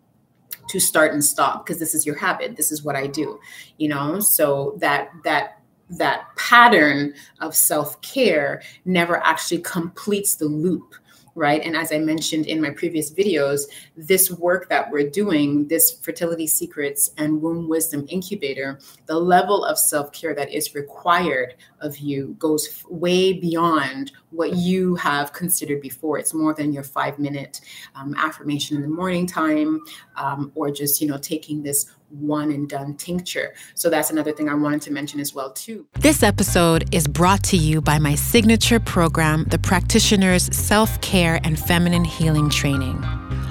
to 0.68 0.78
start 0.78 1.12
and 1.12 1.24
stop 1.24 1.64
because 1.64 1.78
this 1.78 1.94
is 1.94 2.06
your 2.06 2.16
habit 2.16 2.56
this 2.56 2.70
is 2.70 2.82
what 2.82 2.96
i 2.96 3.06
do 3.06 3.38
you 3.78 3.88
know? 3.88 4.20
So 4.20 4.76
that 4.78 5.10
that 5.24 5.60
that 5.90 6.26
pattern 6.36 7.14
of 7.40 7.54
self-care 7.54 8.60
never 8.84 9.16
actually 9.24 9.62
completes 9.62 10.36
the 10.36 10.44
loop 10.44 10.94
right? 11.38 11.62
And 11.64 11.76
as 11.76 11.92
I 11.92 11.98
mentioned 11.98 12.46
in 12.46 12.60
my 12.60 12.70
previous 12.70 13.12
videos, 13.12 13.62
this 13.96 14.30
work 14.30 14.68
that 14.68 14.90
we're 14.90 15.08
doing, 15.08 15.68
this 15.68 15.92
Fertility 15.92 16.48
Secrets 16.48 17.12
and 17.16 17.40
Womb 17.40 17.68
Wisdom 17.68 18.06
Incubator, 18.08 18.80
the 19.06 19.18
level 19.18 19.64
of 19.64 19.78
self 19.78 20.12
care 20.12 20.34
that 20.34 20.52
is 20.52 20.74
required 20.74 21.54
of 21.80 21.98
you 21.98 22.34
goes 22.40 22.84
way 22.90 23.32
beyond 23.32 24.10
what 24.30 24.56
you 24.56 24.96
have 24.96 25.32
considered 25.32 25.80
before. 25.80 26.18
It's 26.18 26.34
more 26.34 26.52
than 26.52 26.72
your 26.72 26.82
five 26.82 27.18
minute 27.18 27.60
um, 27.94 28.14
affirmation 28.16 28.76
in 28.76 28.82
the 28.82 28.88
morning 28.88 29.26
time 29.26 29.80
um, 30.16 30.50
or 30.56 30.70
just, 30.70 31.00
you 31.00 31.06
know, 31.06 31.18
taking 31.18 31.62
this 31.62 31.86
one 32.10 32.50
and 32.52 32.68
done 32.68 32.96
tincture. 32.96 33.54
So 33.74 33.90
that's 33.90 34.10
another 34.10 34.32
thing 34.32 34.48
I 34.48 34.54
wanted 34.54 34.82
to 34.82 34.92
mention 34.92 35.20
as 35.20 35.34
well 35.34 35.52
too. 35.52 35.86
This 35.98 36.22
episode 36.22 36.92
is 36.94 37.06
brought 37.06 37.42
to 37.44 37.56
you 37.56 37.80
by 37.80 37.98
my 37.98 38.14
signature 38.14 38.80
program, 38.80 39.44
the 39.44 39.58
Practitioner's 39.58 40.54
Self-Care 40.56 41.40
and 41.44 41.58
Feminine 41.58 42.04
Healing 42.04 42.50
Training. 42.50 43.02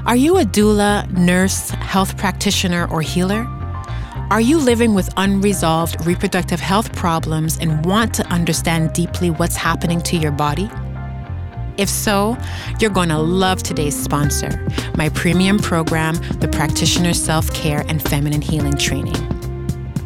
Are 0.06 0.16
you 0.16 0.38
a 0.38 0.44
doula, 0.44 1.12
nurse, 1.12 1.70
health 1.70 2.18
practitioner, 2.18 2.88
or 2.90 3.02
healer? 3.02 3.46
Are 4.30 4.42
you 4.42 4.58
living 4.58 4.94
with 4.94 5.10
unresolved 5.18 6.06
reproductive 6.06 6.60
health 6.60 6.94
problems 6.96 7.58
and 7.60 7.86
want 7.86 8.14
to 8.16 8.26
understand 8.28 8.94
deeply 8.94 9.30
what's 9.30 9.56
happening 9.56 10.02
to 10.02 10.18
your 10.18 10.32
body? 10.32 10.70
If 11.78 11.90
so, 11.90 12.36
you're 12.80 12.90
going 12.90 13.10
to 13.10 13.20
love 13.20 13.62
today's 13.62 13.96
sponsor, 13.96 14.66
my 14.96 15.10
premium 15.10 15.60
program, 15.60 16.16
the 16.40 16.48
Practitioner 16.48 17.14
Self 17.14 17.54
Care 17.54 17.86
and 17.88 18.02
Feminine 18.02 18.42
Healing 18.42 18.78
Training. 18.78 19.16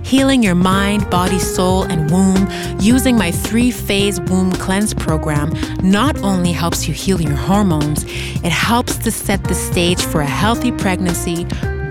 Healing 0.04 0.44
your 0.44 0.56
mind, 0.56 1.10
body, 1.10 1.40
soul, 1.40 1.84
and 1.84 2.12
womb 2.12 2.46
using 2.82 3.18
my 3.18 3.32
three 3.32 3.72
phase 3.72 4.20
womb 4.20 4.52
cleanse 4.52 4.94
program 4.94 5.54
not 5.82 6.18
only 6.18 6.52
helps 6.52 6.90
you 6.90 6.94
heal 6.94 7.22
your 7.22 7.38
hormones, 7.38 8.04
it 8.04 8.52
helps 8.52 8.98
to 8.98 9.12
set 9.12 9.42
the 9.46 9.56
stage 9.56 10.02
for 10.04 10.20
a 10.20 10.26
healthy 10.26 10.74
pregnancy, 10.74 11.46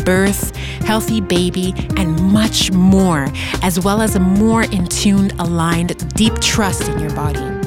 birth, 0.04 0.54
healthy 0.84 1.22
baby, 1.22 1.72
and 1.96 2.20
much 2.20 2.70
more, 2.72 3.28
as 3.62 3.80
well 3.80 4.02
as 4.02 4.14
a 4.14 4.20
more 4.20 4.64
in 4.64 4.86
tuned, 4.88 5.32
aligned, 5.38 6.14
deep 6.14 6.38
trust 6.40 6.86
in 6.90 6.98
your 6.98 7.14
body. 7.14 7.59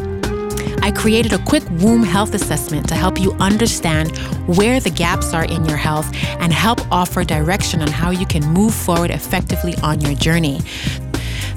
I 0.84 0.92
created 0.92 1.32
a 1.32 1.38
quick 1.38 1.64
womb 1.80 2.04
health 2.04 2.34
assessment 2.34 2.90
to 2.90 2.96
help 2.96 3.18
you 3.18 3.32
understand 3.40 4.18
where 4.58 4.82
the 4.82 4.90
gaps 4.90 5.34
are 5.34 5.46
in 5.46 5.64
your 5.64 5.78
health 5.78 6.14
and 6.42 6.52
help 6.52 6.82
offer 6.92 7.24
direction 7.24 7.82
on 7.82 7.88
how 7.88 8.10
you 8.12 8.26
can 8.26 8.44
move 8.52 8.74
forward 8.76 9.10
effectively 9.10 9.76
on 9.82 10.02
your 10.02 10.14
journey. 10.14 10.60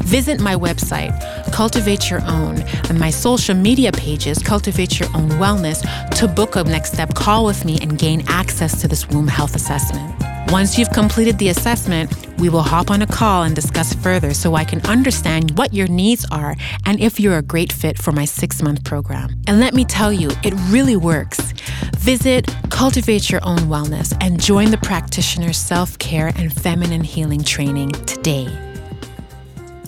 Visit 0.05 0.39
my 0.39 0.55
website, 0.55 1.13
Cultivate 1.53 2.09
Your 2.09 2.21
Own, 2.23 2.59
and 2.89 3.01
my 3.01 3.11
social 3.11 3.57
media 3.57 3.91
pages, 3.91 4.39
Cultivate 4.39 5.01
Your 5.01 5.09
Own 5.09 5.29
Wellness, 5.31 5.83
to 6.21 6.29
book 6.29 6.55
a 6.55 6.63
next 6.63 6.93
step 6.93 7.13
call 7.17 7.45
with 7.45 7.65
me 7.65 7.81
and 7.83 7.99
gain 7.99 8.23
access 8.29 8.81
to 8.81 8.87
this 8.87 9.09
womb 9.09 9.27
health 9.27 9.57
assessment. 9.57 10.36
Once 10.49 10.79
you've 10.79 10.91
completed 10.91 11.39
the 11.39 11.49
assessment, 11.49 12.13
we 12.39 12.49
will 12.49 12.63
hop 12.63 12.91
on 12.91 13.03
a 13.03 13.07
call 13.07 13.43
and 13.43 13.55
discuss 13.55 13.95
further 13.95 14.33
so 14.33 14.55
I 14.55 14.65
can 14.65 14.81
understand 14.87 15.59
what 15.59 15.75
your 15.75 15.89
needs 15.89 16.25
are 16.31 16.55
and 16.85 17.01
if 17.01 17.19
you're 17.19 17.39
a 17.39 17.43
great 17.43 17.73
fit 17.73 17.99
for 17.99 18.13
my 18.13 18.25
six 18.25 18.63
month 18.63 18.85
program. 18.85 19.31
And 19.49 19.59
let 19.59 19.75
me 19.75 19.85
tell 19.85 20.13
you, 20.13 20.31
it 20.45 20.55
really 20.69 20.97
works. 20.97 21.41
Visit 21.99 22.47
Cultivate 22.71 23.29
Your 23.29 23.41
Own 23.45 23.59
Wellness 23.61 24.17
and 24.21 24.41
join 24.41 24.71
the 24.71 24.79
practitioner's 24.79 25.57
self 25.57 25.99
care 25.99 26.29
and 26.37 26.53
feminine 26.53 27.03
healing 27.03 27.43
training 27.43 27.91
today. 28.07 28.66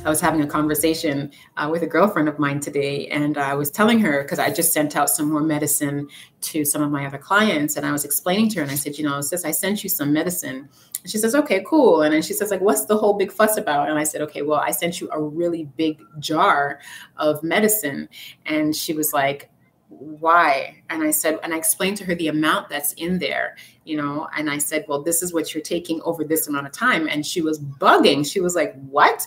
I 0.04 0.08
was 0.08 0.20
having 0.20 0.40
a 0.42 0.46
conversation 0.46 1.32
uh, 1.56 1.68
with 1.70 1.82
a 1.82 1.86
girlfriend 1.86 2.28
of 2.28 2.38
mine 2.38 2.60
today, 2.60 3.08
and 3.08 3.36
I 3.36 3.54
was 3.54 3.70
telling 3.70 3.98
her 4.00 4.22
because 4.22 4.38
I 4.38 4.50
just 4.50 4.72
sent 4.72 4.96
out 4.96 5.10
some 5.10 5.30
more 5.30 5.40
medicine 5.40 6.08
to 6.42 6.64
some 6.64 6.82
of 6.82 6.90
my 6.90 7.04
other 7.06 7.18
clients, 7.18 7.76
and 7.76 7.84
I 7.84 7.92
was 7.92 8.04
explaining 8.04 8.48
to 8.50 8.56
her, 8.56 8.62
and 8.62 8.70
I 8.70 8.76
said, 8.76 8.96
you 8.96 9.04
know, 9.04 9.20
sis, 9.20 9.44
I 9.44 9.50
sent 9.50 9.82
you 9.82 9.90
some 9.90 10.12
medicine. 10.12 10.68
And 11.02 11.10
she 11.10 11.18
says, 11.18 11.34
okay, 11.34 11.64
cool. 11.66 12.02
And 12.02 12.14
then 12.14 12.22
she 12.22 12.32
says, 12.32 12.50
like, 12.50 12.60
what's 12.60 12.86
the 12.86 12.96
whole 12.96 13.14
big 13.14 13.32
fuss 13.32 13.56
about? 13.56 13.90
And 13.90 13.98
I 13.98 14.04
said, 14.04 14.22
okay, 14.22 14.42
well, 14.42 14.60
I 14.60 14.70
sent 14.70 15.00
you 15.00 15.10
a 15.12 15.20
really 15.20 15.64
big 15.76 16.00
jar 16.18 16.80
of 17.16 17.42
medicine, 17.42 18.08
and 18.46 18.74
she 18.74 18.94
was 18.94 19.12
like, 19.12 19.50
why 19.88 20.82
and 20.90 21.02
i 21.02 21.10
said 21.10 21.38
and 21.42 21.54
i 21.54 21.56
explained 21.56 21.96
to 21.96 22.04
her 22.04 22.14
the 22.14 22.28
amount 22.28 22.68
that's 22.68 22.92
in 22.94 23.18
there 23.18 23.56
you 23.84 23.96
know 23.96 24.28
and 24.36 24.50
i 24.50 24.58
said 24.58 24.84
well 24.86 25.02
this 25.02 25.22
is 25.22 25.32
what 25.32 25.54
you're 25.54 25.62
taking 25.62 25.98
over 26.02 26.24
this 26.24 26.46
amount 26.46 26.66
of 26.66 26.72
time 26.72 27.08
and 27.08 27.24
she 27.24 27.40
was 27.40 27.58
bugging 27.58 28.24
she 28.30 28.38
was 28.38 28.54
like 28.54 28.74
what 28.90 29.26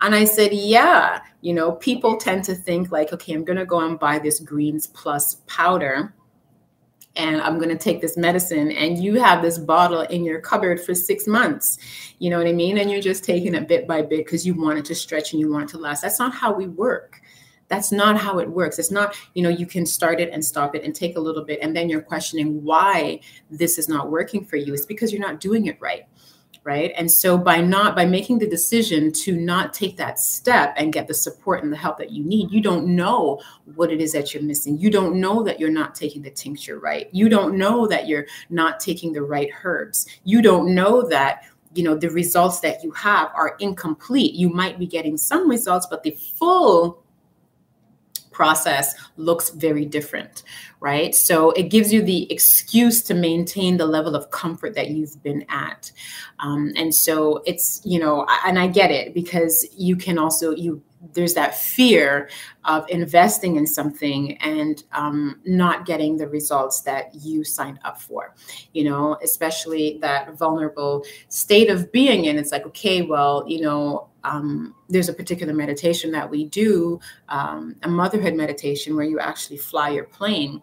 and 0.00 0.14
I 0.14 0.24
said, 0.24 0.52
yeah, 0.52 1.20
you 1.40 1.54
know, 1.54 1.72
people 1.72 2.16
tend 2.16 2.44
to 2.44 2.54
think 2.54 2.90
like, 2.90 3.12
okay, 3.12 3.32
I'm 3.32 3.44
going 3.44 3.58
to 3.58 3.64
go 3.64 3.80
and 3.80 3.98
buy 3.98 4.18
this 4.18 4.40
greens 4.40 4.86
plus 4.86 5.36
powder 5.46 6.14
and 7.16 7.40
I'm 7.40 7.56
going 7.56 7.70
to 7.70 7.78
take 7.78 8.02
this 8.02 8.16
medicine 8.16 8.70
and 8.72 9.02
you 9.02 9.14
have 9.14 9.40
this 9.40 9.56
bottle 9.56 10.02
in 10.02 10.22
your 10.22 10.40
cupboard 10.40 10.80
for 10.80 10.94
6 10.94 11.26
months. 11.26 11.78
You 12.18 12.28
know 12.28 12.36
what 12.36 12.46
I 12.46 12.52
mean? 12.52 12.76
And 12.76 12.90
you're 12.90 13.00
just 13.00 13.24
taking 13.24 13.54
it 13.54 13.68
bit 13.68 13.88
by 13.88 14.02
bit 14.02 14.26
because 14.26 14.46
you 14.46 14.54
want 14.54 14.78
it 14.78 14.84
to 14.86 14.94
stretch 14.94 15.32
and 15.32 15.40
you 15.40 15.50
want 15.50 15.64
it 15.64 15.72
to 15.72 15.78
last. 15.78 16.02
That's 16.02 16.18
not 16.18 16.34
how 16.34 16.52
we 16.52 16.66
work. 16.66 17.20
That's 17.68 17.90
not 17.90 18.18
how 18.18 18.38
it 18.38 18.48
works. 18.48 18.78
It's 18.78 18.90
not, 18.90 19.16
you 19.34 19.42
know, 19.42 19.48
you 19.48 19.66
can 19.66 19.86
start 19.86 20.20
it 20.20 20.30
and 20.32 20.44
stop 20.44 20.76
it 20.76 20.84
and 20.84 20.94
take 20.94 21.16
a 21.16 21.20
little 21.20 21.44
bit 21.44 21.58
and 21.62 21.74
then 21.74 21.88
you're 21.88 22.02
questioning 22.02 22.62
why 22.62 23.20
this 23.50 23.78
is 23.78 23.88
not 23.88 24.10
working 24.10 24.44
for 24.44 24.56
you. 24.56 24.74
It's 24.74 24.86
because 24.86 25.10
you're 25.10 25.26
not 25.26 25.40
doing 25.40 25.66
it 25.66 25.78
right 25.80 26.06
right? 26.66 26.92
And 26.96 27.08
so 27.08 27.38
by 27.38 27.60
not 27.60 27.94
by 27.94 28.04
making 28.04 28.40
the 28.40 28.48
decision 28.48 29.12
to 29.12 29.36
not 29.36 29.72
take 29.72 29.96
that 29.98 30.18
step 30.18 30.74
and 30.76 30.92
get 30.92 31.06
the 31.06 31.14
support 31.14 31.62
and 31.62 31.72
the 31.72 31.76
help 31.76 31.96
that 31.98 32.10
you 32.10 32.24
need 32.24 32.50
you 32.50 32.60
don't 32.60 32.88
know 32.88 33.40
what 33.76 33.92
it 33.92 34.00
is 34.00 34.12
that 34.12 34.34
you're 34.34 34.42
missing. 34.42 34.76
You 34.76 34.90
don't 34.90 35.20
know 35.20 35.44
that 35.44 35.60
you're 35.60 35.70
not 35.70 35.94
taking 35.94 36.22
the 36.22 36.30
tincture 36.30 36.80
right. 36.80 37.08
You 37.12 37.28
don't 37.28 37.56
know 37.56 37.86
that 37.86 38.08
you're 38.08 38.26
not 38.50 38.80
taking 38.80 39.12
the 39.12 39.22
right 39.22 39.48
herbs. 39.62 40.06
You 40.24 40.42
don't 40.42 40.74
know 40.74 41.08
that 41.08 41.44
you 41.72 41.84
know 41.84 41.96
the 41.96 42.10
results 42.10 42.58
that 42.60 42.82
you 42.82 42.90
have 42.90 43.30
are 43.34 43.56
incomplete. 43.60 44.34
You 44.34 44.48
might 44.48 44.76
be 44.76 44.86
getting 44.86 45.16
some 45.16 45.48
results 45.48 45.86
but 45.86 46.02
the 46.02 46.18
full 46.36 47.05
process 48.36 48.94
looks 49.16 49.48
very 49.48 49.86
different, 49.86 50.42
right? 50.80 51.14
So 51.14 51.52
it 51.52 51.70
gives 51.70 51.90
you 51.90 52.02
the 52.02 52.30
excuse 52.30 53.02
to 53.04 53.14
maintain 53.14 53.78
the 53.78 53.86
level 53.86 54.14
of 54.14 54.30
comfort 54.30 54.74
that 54.74 54.90
you've 54.90 55.22
been 55.22 55.46
at. 55.48 55.90
Um, 56.40 56.70
and 56.76 56.94
so 56.94 57.42
it's, 57.46 57.80
you 57.82 57.98
know, 57.98 58.26
and 58.44 58.58
I 58.58 58.66
get 58.66 58.90
it 58.90 59.14
because 59.14 59.66
you 59.74 59.96
can 59.96 60.18
also, 60.18 60.50
you, 60.50 60.82
there's 61.14 61.32
that 61.32 61.56
fear 61.56 62.28
of 62.66 62.84
investing 62.90 63.56
in 63.56 63.66
something 63.66 64.36
and 64.38 64.84
um, 64.92 65.40
not 65.46 65.86
getting 65.86 66.18
the 66.18 66.28
results 66.28 66.82
that 66.82 67.14
you 67.14 67.44
signed 67.44 67.78
up 67.84 68.00
for 68.00 68.34
you 68.72 68.82
know 68.82 69.16
especially 69.22 69.98
that 70.00 70.36
vulnerable 70.36 71.04
state 71.28 71.70
of 71.70 71.92
being 71.92 72.24
in 72.24 72.36
it's 72.36 72.50
like 72.50 72.66
okay 72.66 73.02
well 73.02 73.44
you 73.46 73.60
know 73.60 74.08
um, 74.26 74.74
there's 74.88 75.08
a 75.08 75.14
particular 75.14 75.54
meditation 75.54 76.10
that 76.10 76.28
we 76.28 76.46
do, 76.46 76.98
um, 77.28 77.76
a 77.84 77.88
motherhood 77.88 78.34
meditation, 78.34 78.96
where 78.96 79.04
you 79.04 79.20
actually 79.20 79.56
fly 79.56 79.90
your 79.90 80.04
plane 80.04 80.60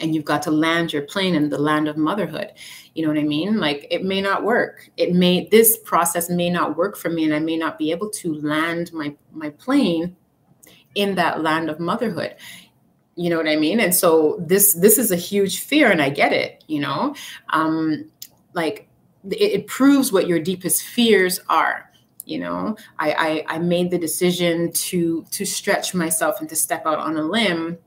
and 0.00 0.14
you've 0.14 0.24
got 0.24 0.42
to 0.42 0.50
land 0.50 0.92
your 0.92 1.02
plane 1.02 1.34
in 1.34 1.48
the 1.50 1.58
land 1.58 1.88
of 1.88 1.96
motherhood. 1.96 2.52
You 2.94 3.02
know 3.02 3.08
what 3.08 3.18
I 3.18 3.24
mean? 3.24 3.58
Like 3.58 3.86
it 3.90 4.02
may 4.02 4.20
not 4.20 4.42
work. 4.42 4.88
It 4.96 5.14
may 5.14 5.46
this 5.48 5.78
process 5.84 6.30
may 6.30 6.50
not 6.50 6.76
work 6.76 6.96
for 6.96 7.10
me, 7.10 7.24
and 7.24 7.34
I 7.34 7.38
may 7.38 7.56
not 7.56 7.78
be 7.78 7.90
able 7.90 8.10
to 8.10 8.34
land 8.34 8.92
my 8.92 9.14
my 9.30 9.50
plane 9.50 10.16
in 10.94 11.14
that 11.16 11.42
land 11.42 11.68
of 11.68 11.78
motherhood. 11.78 12.34
You 13.16 13.30
know 13.30 13.36
what 13.36 13.48
I 13.48 13.56
mean? 13.56 13.78
And 13.78 13.94
so 13.94 14.40
this 14.40 14.72
this 14.74 14.98
is 14.98 15.12
a 15.12 15.16
huge 15.16 15.60
fear, 15.60 15.90
and 15.90 16.00
I 16.00 16.08
get 16.08 16.32
it. 16.32 16.64
You 16.66 16.80
know, 16.80 17.14
um, 17.50 18.10
like 18.54 18.88
it, 19.30 19.52
it 19.52 19.66
proves 19.66 20.12
what 20.12 20.26
your 20.26 20.40
deepest 20.40 20.82
fears 20.82 21.40
are 21.48 21.90
you 22.26 22.38
know? 22.38 22.76
I, 22.98 23.44
I 23.48 23.56
i 23.56 23.58
made 23.58 23.90
the 23.90 23.98
decision 23.98 24.72
to 24.72 25.24
to 25.30 25.44
stretch 25.44 25.94
myself 25.94 26.40
and 26.40 26.48
to 26.48 26.56
step 26.56 26.86
out 26.86 26.98
on 26.98 27.16
a 27.16 27.22
limb. 27.22 27.78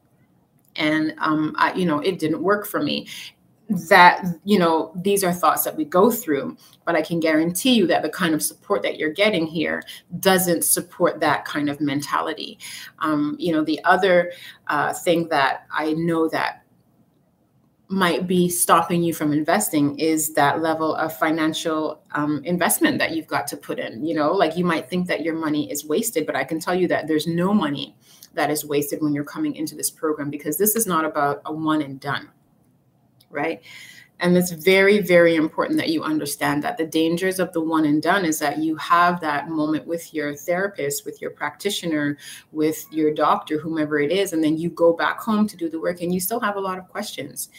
And 0.75 1.13
um 1.19 1.55
I, 1.57 1.73
you 1.73 1.85
know 1.85 1.99
it 1.99 2.19
didn't 2.19 2.43
work 2.43 2.67
for 2.67 2.81
me. 2.81 3.07
That 3.89 4.23
you 4.45 4.59
know 4.59 4.91
these 4.95 5.23
are 5.23 5.33
thoughts 5.33 5.63
that 5.65 5.75
we 5.75 5.83
go 5.83 6.09
through 6.09 6.55
but 6.85 6.95
i 6.95 7.01
can 7.01 7.19
guarantee 7.19 7.73
you 7.73 7.85
that 7.85 8.01
the 8.01 8.09
kind 8.09 8.33
of 8.33 8.41
support 8.41 8.81
that 8.81 8.97
you're 8.97 9.11
getting 9.11 9.45
here 9.45 9.83
doesn't 10.21 10.63
support 10.63 11.19
that 11.19 11.43
kind 11.43 11.69
of 11.69 11.81
mentality. 11.81 12.57
Um, 12.99 13.35
you 13.37 13.51
know 13.51 13.65
the 13.65 13.83
other 13.83 14.31
uh, 14.67 14.93
thing 14.93 15.27
that 15.27 15.67
i 15.69 15.91
know 15.93 16.29
that 16.29 16.63
might 17.89 18.27
be 18.27 18.49
stopping 18.49 19.01
you 19.01 19.13
from 19.13 19.31
investing 19.31 19.97
is 19.97 20.33
that 20.33 20.61
level 20.61 20.93
of 20.95 21.15
financial 21.17 22.01
um, 22.11 22.41
investment 22.43 22.99
that 22.99 23.15
you've 23.15 23.27
got 23.27 23.47
to 23.47 23.55
put 23.55 23.79
in 23.79 24.05
you 24.05 24.13
know 24.13 24.33
like 24.33 24.57
you 24.57 24.65
might 24.65 24.89
think 24.89 25.07
that 25.07 25.21
your 25.21 25.33
money 25.33 25.71
is 25.71 25.85
wasted 25.85 26.25
but 26.25 26.35
i 26.35 26.43
can 26.43 26.59
tell 26.59 26.75
you 26.75 26.85
that 26.85 27.07
there's 27.07 27.27
no 27.27 27.53
money 27.53 27.95
that 28.33 28.51
is 28.51 28.65
wasted 28.65 29.01
when 29.01 29.13
you're 29.13 29.23
coming 29.23 29.55
into 29.55 29.73
this 29.73 29.89
program 29.89 30.29
because 30.29 30.57
this 30.57 30.75
is 30.75 30.85
not 30.85 31.05
about 31.05 31.41
a 31.45 31.53
one 31.53 31.81
and 31.81 32.01
done 32.01 32.29
right? 33.29 33.61
And 34.19 34.35
it's 34.35 34.51
very, 34.51 34.99
very 34.99 35.35
important 35.35 35.77
that 35.77 35.89
you 35.89 36.01
understand 36.01 36.63
that 36.63 36.77
the 36.77 36.87
dangers 36.87 37.39
of 37.39 37.53
the 37.53 37.61
one 37.61 37.85
and 37.85 38.01
done 38.01 38.25
is 38.25 38.39
that 38.39 38.57
you 38.57 38.75
have 38.77 39.21
that 39.21 39.47
moment 39.47 39.85
with 39.85 40.11
your 40.11 40.35
therapist, 40.35 41.05
with 41.05 41.21
your 41.21 41.29
practitioner, 41.29 42.17
with 42.51 42.83
your 42.89 43.13
doctor, 43.13 43.59
whomever 43.59 43.99
it 43.99 44.11
is, 44.11 44.33
and 44.33 44.43
then 44.43 44.57
you 44.57 44.71
go 44.71 44.91
back 44.91 45.19
home 45.19 45.47
to 45.47 45.55
do 45.55 45.69
the 45.69 45.79
work 45.79 46.01
and 46.01 46.13
you 46.13 46.19
still 46.19 46.39
have 46.39 46.55
a 46.55 46.59
lot 46.59 46.79
of 46.79 46.87
questions 46.87 47.49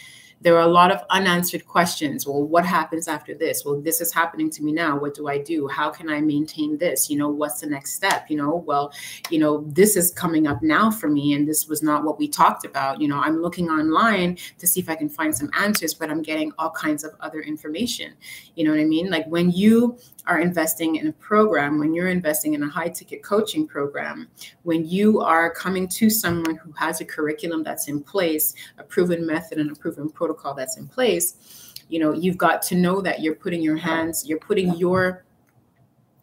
there 0.41 0.57
are 0.57 0.63
a 0.63 0.73
lot 0.73 0.93
of 0.93 1.03
unanswered 1.11 1.67
questions. 1.67 2.27
Well, 2.27 2.43
what 2.43 2.65
happens 2.65 3.09
after 3.09 3.35
this? 3.35 3.65
Well, 3.65 3.81
this 3.81 4.01
is 4.01 4.13
happening 4.13 4.51
to 4.51 4.63
me 4.63 4.73
now. 4.73 4.99
What 4.99 5.15
do 5.15 5.29
I 5.29 5.39
do? 5.39 5.67
How 5.69 5.91
can 5.91 6.09
I 6.09 6.21
maintain 6.21 6.79
this? 6.79 7.11
You 7.11 7.19
know, 7.19 7.29
what's 7.29 7.61
the 7.61 7.67
next 7.67 7.95
step? 7.95 8.27
You 8.31 8.37
know, 8.37 8.63
well, 8.67 8.93
you 9.31 9.39
know, 9.39 9.65
this 9.69 9.97
is 9.97 10.13
coming 10.13 10.47
up 10.47 10.63
now 10.63 10.91
for 10.91 11.09
me, 11.09 11.33
and 11.33 11.47
this 11.47 11.67
was 11.67 11.83
not 11.83 12.05
what 12.05 12.19
we 12.19 12.29
talked 12.29 12.65
about. 12.65 13.01
You 13.01 13.09
know, 13.09 13.19
I'm 13.19 13.43
looking 13.43 13.69
online 13.69 14.39
to 14.59 14.67
see 14.67 14.81
if 14.81 14.89
I 14.89 14.95
can 14.95 15.09
find 15.09 15.35
some 15.35 15.51
answers, 15.59 15.95
but 15.95 16.11
I'm 16.11 16.23
getting 16.23 16.53
all 16.59 16.71
kinds 16.71 17.03
of 17.03 17.13
other 17.21 17.41
information. 17.41 18.15
You 18.55 18.65
know 18.65 18.71
what 18.71 18.81
I 18.81 18.85
mean? 18.85 19.11
Like 19.11 19.27
when 19.27 19.51
you 19.51 19.99
are 20.27 20.41
investing 20.41 20.97
in 20.97 21.09
a 21.09 21.13
program, 21.13 21.79
when 21.79 21.95
you're 21.95 22.11
investing 22.11 22.53
in 22.55 22.63
a 22.63 22.69
high 22.69 22.89
ticket 22.89 23.23
coaching 23.23 23.67
program, 23.67 24.29
when 24.63 24.87
you 24.87 25.21
are 25.21 25.51
coming 25.51 25.89
to 25.89 26.11
someone 26.11 26.57
who 26.57 26.71
has 26.73 27.01
a 27.01 27.05
curriculum 27.05 27.63
that's 27.63 27.89
in 27.89 28.03
place, 28.03 28.55
a 28.77 28.83
proven 28.83 29.27
method 29.27 29.59
and 29.59 29.71
a 29.71 29.75
proven 29.75 30.09
protocol 30.11 30.28
that's 30.57 30.77
in 30.77 30.89
place, 30.89 31.75
you 31.89 31.99
know, 31.99 32.13
you've 32.13 32.39
got 32.39 32.63
to 32.63 32.75
know 32.75 33.01
that 33.01 33.21
you're 33.21 33.35
putting 33.35 33.63
your 33.63 33.77
hands, 33.77 34.27
you're 34.27 34.39
putting 34.39 34.75
your 34.77 35.25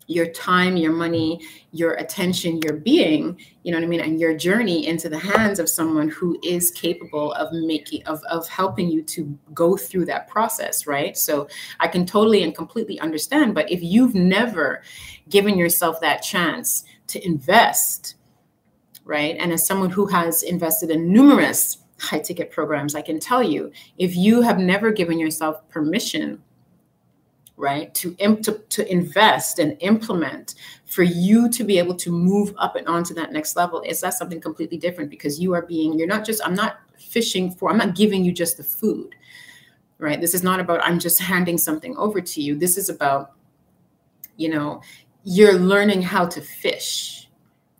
your 0.07 0.27
time, 0.27 0.77
your 0.77 0.91
money, 0.91 1.41
your 1.71 1.93
attention, 1.93 2.62
your 2.62 2.74
being, 2.74 3.39
you 3.63 3.71
know 3.71 3.77
what 3.79 3.85
I 3.85 3.88
mean, 3.88 4.01
and 4.01 4.19
your 4.19 4.38
journey 4.38 4.85
into 4.85 5.09
the 5.09 5.17
hands 5.17 5.57
of 5.57 5.67
someone 5.67 6.09
who 6.09 6.38
is 6.43 6.69
capable 6.71 7.33
of 7.33 7.51
making 7.51 8.03
of 8.05 8.21
of 8.29 8.47
helping 8.47 8.89
you 8.89 9.01
to 9.03 9.38
go 9.53 9.75
through 9.75 10.05
that 10.05 10.27
process, 10.27 10.85
right? 10.85 11.17
So 11.17 11.47
I 11.79 11.88
can 11.88 12.05
totally 12.05 12.43
and 12.43 12.55
completely 12.55 13.00
understand, 13.00 13.55
but 13.55 13.71
if 13.71 13.81
you've 13.81 14.15
never 14.15 14.83
given 15.29 15.57
yourself 15.57 16.00
that 16.01 16.21
chance 16.21 16.83
to 17.07 17.25
invest, 17.25 18.15
right? 19.05 19.35
And 19.39 19.51
as 19.51 19.65
someone 19.65 19.89
who 19.89 20.05
has 20.07 20.43
invested 20.43 20.91
in 20.91 21.12
numerous 21.12 21.77
high 22.00 22.20
ticket 22.20 22.52
programs, 22.52 22.96
I 22.96 23.02
can 23.02 23.20
tell 23.20 23.44
you, 23.44 23.72
if 23.98 24.16
you 24.16 24.42
have 24.42 24.60
never 24.60 24.92
given 24.92 25.20
yourself 25.20 25.68
permission 25.70 26.42
right 27.58 27.94
to, 27.94 28.14
to 28.16 28.62
to 28.68 28.92
invest 28.92 29.60
and 29.60 29.78
implement 29.80 30.56
for 30.86 31.04
you 31.04 31.50
to 31.50 31.64
be 31.64 31.78
able 31.78 31.96
to 31.96 32.12
move 32.12 32.54
up 32.58 32.75
and 32.75 32.86
onto 32.86 33.14
that 33.14 33.32
next 33.32 33.56
level 33.56 33.82
is 33.84 34.02
that 34.02 34.14
something 34.14 34.42
completely 34.42 34.78
different? 34.78 35.10
Because 35.10 35.40
you 35.40 35.54
are 35.54 35.62
being 35.62 35.98
you're 35.98 36.08
not 36.08 36.25
just 36.25 36.42
i'm 36.46 36.54
not 36.54 36.80
fishing 37.00 37.50
for 37.50 37.70
i'm 37.70 37.78
not 37.78 37.96
giving 37.96 38.25
you 38.25 38.34
just 38.34 38.58
the 38.58 38.64
food 38.64 39.16
right? 39.98 40.20
This 40.20 40.34
is 40.34 40.44
not 40.44 40.60
about 40.60 40.84
i'm 40.84 41.00
just 41.00 41.22
handing 41.22 41.58
something 41.58 41.96
over 41.96 42.20
to 42.20 42.42
you. 42.42 42.58
This 42.58 42.78
is 42.78 42.90
about 42.90 43.32
you 44.36 44.50
know 44.50 44.82
you're 45.24 45.54
learning 45.54 46.02
how 46.02 46.25
to 46.25 46.42
fish 46.42 47.25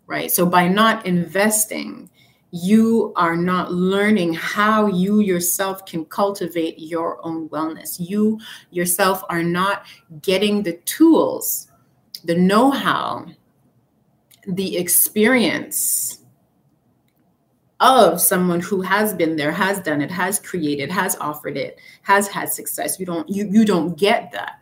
right? 0.06 0.30
So 0.30 0.46
by 0.46 0.68
not 0.68 1.04
investing 1.04 2.08
you 2.50 3.12
are 3.16 3.36
not 3.36 3.72
learning 3.72 4.34
how 4.34 4.86
you 4.86 5.20
yourself 5.20 5.84
can 5.84 6.04
cultivate 6.04 6.78
your 6.78 7.24
own 7.26 7.48
wellness. 7.48 7.96
You 7.98 8.40
yourself 8.70 9.22
are 9.28 9.42
not 9.42 9.86
getting 10.22 10.62
the 10.62 10.74
tools, 10.84 11.68
the 12.24 12.34
know 12.34 12.70
how, 12.70 13.26
the 14.46 14.76
experience 14.76 16.20
of 17.80 18.20
someone 18.20 18.60
who 18.60 18.80
has 18.80 19.12
been 19.12 19.36
there 19.36 19.52
has 19.52 19.80
done 19.80 20.00
it 20.00 20.10
has 20.10 20.38
created 20.38 20.90
has 20.90 21.14
offered 21.16 21.58
it 21.58 21.78
has 22.00 22.26
had 22.26 22.50
success 22.50 22.98
you 22.98 23.04
don't 23.04 23.28
you 23.28 23.46
you 23.50 23.66
don't 23.66 23.98
get 23.98 24.32
that 24.32 24.60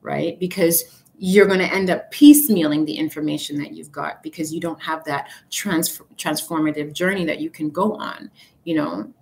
right 0.00 0.40
because 0.40 1.03
you're 1.16 1.46
going 1.46 1.60
to 1.60 1.72
end 1.72 1.90
up 1.90 2.12
piecemealing 2.12 2.86
the 2.86 2.94
information 2.94 3.56
that 3.58 3.72
you've 3.72 3.92
got 3.92 4.22
because 4.22 4.52
you 4.52 4.60
don't 4.60 4.82
have 4.82 5.04
that 5.04 5.28
trans- 5.50 6.00
transformative 6.16 6.92
journey 6.92 7.24
that 7.24 7.40
you 7.40 7.50
can 7.50 7.70
go 7.70 7.94
on 7.94 8.30
you 8.64 8.74
know? 8.74 9.12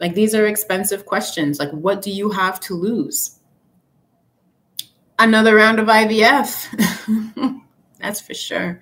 Like 0.00 0.14
these 0.14 0.34
are 0.34 0.46
expensive 0.46 1.06
questions. 1.06 1.58
Like 1.58 1.70
what 1.70 2.02
do 2.02 2.10
you 2.10 2.30
have 2.30 2.58
to 2.60 2.74
lose? 2.74 3.38
Another 5.18 5.54
round 5.54 5.78
of 5.78 5.86
ivf 5.86 7.62
that's 8.00 8.20
for 8.20 8.34
sure. 8.34 8.80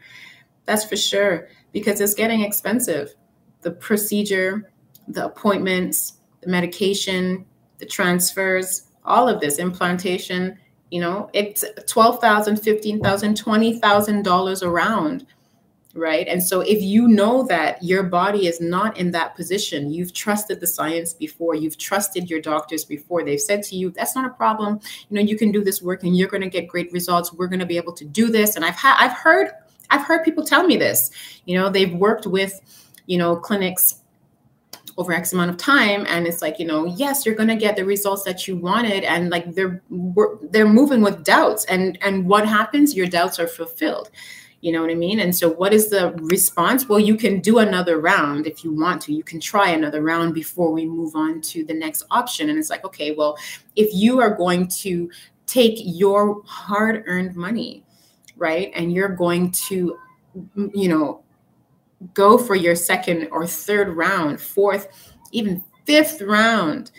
That's 0.65 0.85
for 0.85 0.97
sure. 0.97 1.49
Because 1.73 2.01
it's 2.01 2.15
getting 2.15 2.43
expensive. 2.43 3.15
The 3.63 3.71
procedure 3.71 4.71
the 5.09 5.27
appointments 5.27 6.15
the 6.43 6.49
medication 6.49 7.45
the 7.79 7.87
transfers 7.87 8.87
all 9.05 9.29
of 9.29 9.41
this 9.41 9.59
implantation 9.59 10.57
you 10.93 11.01
know 11.01 11.31
it's 11.33 11.65
$12000 11.65 12.21
$15000 12.21 13.01
$20000 13.03 14.63
around 14.63 15.27
right? 15.95 16.27
And 16.27 16.43
so 16.43 16.63
if 16.63 16.83
you 16.83 17.07
know 17.07 17.43
that 17.49 17.83
your 17.83 18.03
body 18.03 18.47
is 18.47 18.63
not 18.63 18.97
in 18.97 19.11
that 19.11 19.37
position 19.37 19.93
you've 19.93 20.15
trusted 20.15 20.61
the 20.61 20.67
science 20.67 21.13
before 21.13 21.55
you've 21.55 21.77
trusted 21.77 22.31
your 22.31 22.41
doctors 22.41 22.85
before 22.85 23.23
they've 23.25 23.41
said 23.41 23.63
to 23.65 23.77
you 23.77 23.91
that's 23.91 24.15
not 24.15 24.25
a 24.25 24.35
problem. 24.35 24.81
You 25.09 25.17
know 25.17 25.23
you 25.23 25.37
can 25.37 25.53
do 25.53 25.63
this 25.63 25.83
work 25.83 26.03
and 26.03 26.17
you're 26.17 26.29
going 26.29 26.43
to 26.43 26.49
get 26.49 26.69
great 26.69 26.93
results. 26.93 27.33
We're 27.33 27.49
going 27.49 27.61
to 27.61 27.67
be 27.67 27.77
able 27.77 27.93
to 27.95 28.05
do 28.05 28.29
this. 28.31 28.57
And 28.57 28.65
i've 28.65 28.77
had 28.77 28.97
i've 28.99 29.17
heard 29.17 29.49
i've 29.91 30.07
heard 30.07 30.25
people 30.25 30.45
tell 30.45 30.67
me 30.67 30.77
this. 30.77 31.11
You 31.45 31.59
know 31.59 31.69
they've 31.69 31.95
worked 31.95 32.27
with 32.27 32.61
you 33.07 33.19
know 33.19 33.37
clinics 33.37 34.02
over 34.97 35.13
X 35.13 35.33
amount 35.33 35.51
of 35.51 35.57
time, 35.57 36.05
and 36.09 36.27
it's 36.27 36.43
like 36.43 36.59
you 36.59 36.67
know, 36.67 36.87
yes, 36.87 37.25
you're 37.25 37.35
gonna 37.35 37.57
get 37.57 37.77
the 37.77 37.85
results 37.85 38.25
that 38.25 38.47
you 38.47 38.57
wanted, 38.57 39.05
and 39.05 39.31
like 39.31 39.55
they're 39.55 39.83
they're 40.51 40.69
moving 40.69 41.03
with 41.03 41.25
doubts, 41.25 41.65
and 41.67 41.99
and 42.03 42.27
what 42.27 42.47
happens? 42.47 42.95
Your 42.95 43.07
doubts 43.07 43.39
are 43.39 43.49
fulfilled. 43.49 44.11
You 44.63 44.71
know 44.71 44.81
what 44.81 44.93
I 44.93 44.95
mean? 44.95 45.19
And 45.19 45.35
so, 45.35 45.51
what 45.51 45.75
is 45.75 45.91
the 45.91 46.13
response? 46.23 46.89
Well, 46.89 47.01
you 47.01 47.17
can 47.17 47.41
do 47.41 47.59
another 47.59 48.01
round 48.01 48.47
if 48.47 48.63
you 48.63 48.73
want 48.73 49.03
to. 49.03 49.13
You 49.13 49.25
can 49.25 49.41
try 49.41 49.71
another 49.71 50.03
round 50.03 50.35
before 50.35 50.71
we 50.71 50.87
move 50.87 51.17
on 51.17 51.41
to 51.41 51.65
the 51.65 51.75
next 51.75 52.05
option. 52.13 52.49
And 52.49 52.57
it's 52.57 52.71
like, 52.71 52.85
okay, 52.85 53.11
well, 53.11 53.37
if 53.75 53.93
you 53.93 54.21
are 54.21 54.31
going 54.31 54.69
to 54.69 55.11
take 55.47 55.75
your 55.79 56.43
hard 56.45 57.03
earned 57.07 57.35
money, 57.35 57.83
right, 58.37 58.71
and 58.77 58.93
you're 58.93 59.09
going 59.09 59.51
to, 59.51 59.99
you 60.55 60.89
know, 60.89 61.25
go 62.15 62.39
for 62.39 62.55
your 62.55 62.75
second 62.75 63.29
or 63.31 63.47
third 63.47 63.89
round, 63.97 64.41
fourth, 64.41 64.89
even 65.33 65.63
fifth 65.85 66.21
round 66.23 66.91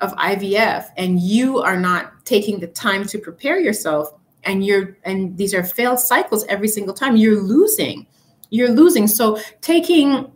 of 0.00 0.12
IVF, 0.14 0.86
and 0.96 1.20
you 1.20 1.58
are 1.58 1.78
not 1.78 2.24
taking 2.24 2.58
the 2.58 2.66
time 2.66 3.04
to 3.06 3.18
prepare 3.18 3.58
yourself, 3.58 4.12
and 4.44 4.64
you're 4.64 4.96
and 5.04 5.36
these 5.36 5.52
are 5.52 5.62
failed 5.62 6.00
cycles 6.00 6.44
every 6.48 6.68
single 6.68 6.94
time, 6.94 7.16
you're 7.16 7.40
losing. 7.40 8.06
You're 8.50 8.70
losing. 8.70 9.06
So 9.06 9.38
taking, 9.60 10.32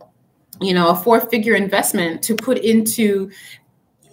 you 0.61 0.73
know, 0.73 0.89
a 0.89 0.95
four-figure 0.95 1.55
investment 1.55 2.21
to 2.23 2.35
put 2.35 2.59
into, 2.59 3.29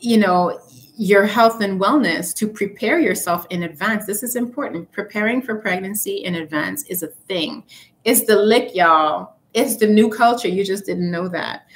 you 0.01 0.17
know, 0.17 0.59
your 0.97 1.25
health 1.25 1.61
and 1.61 1.81
wellness 1.81 2.35
to 2.37 2.49
prepare 2.49 2.99
yourself 2.99 3.47
in 3.51 3.63
advance. 3.63 4.07
This 4.07 4.23
is 4.23 4.35
important. 4.35 4.91
Preparing 4.91 5.41
for 5.41 5.57
pregnancy 5.57 6.25
in 6.25 6.35
advance 6.37 6.85
is 6.85 7.03
a 7.03 7.09
thing. 7.09 7.63
It's 8.05 8.25
the 8.27 8.37
lick, 8.37 8.75
y'all 8.75 9.37
it's 9.55 9.77
the 9.77 9.87
new 9.87 10.09
culture 10.09 10.49
you 10.49 10.65
just 10.65 10.87
didn't 10.87 11.11
know 11.11 11.29
that 11.29 11.67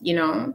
you 0.00 0.14
know? 0.14 0.54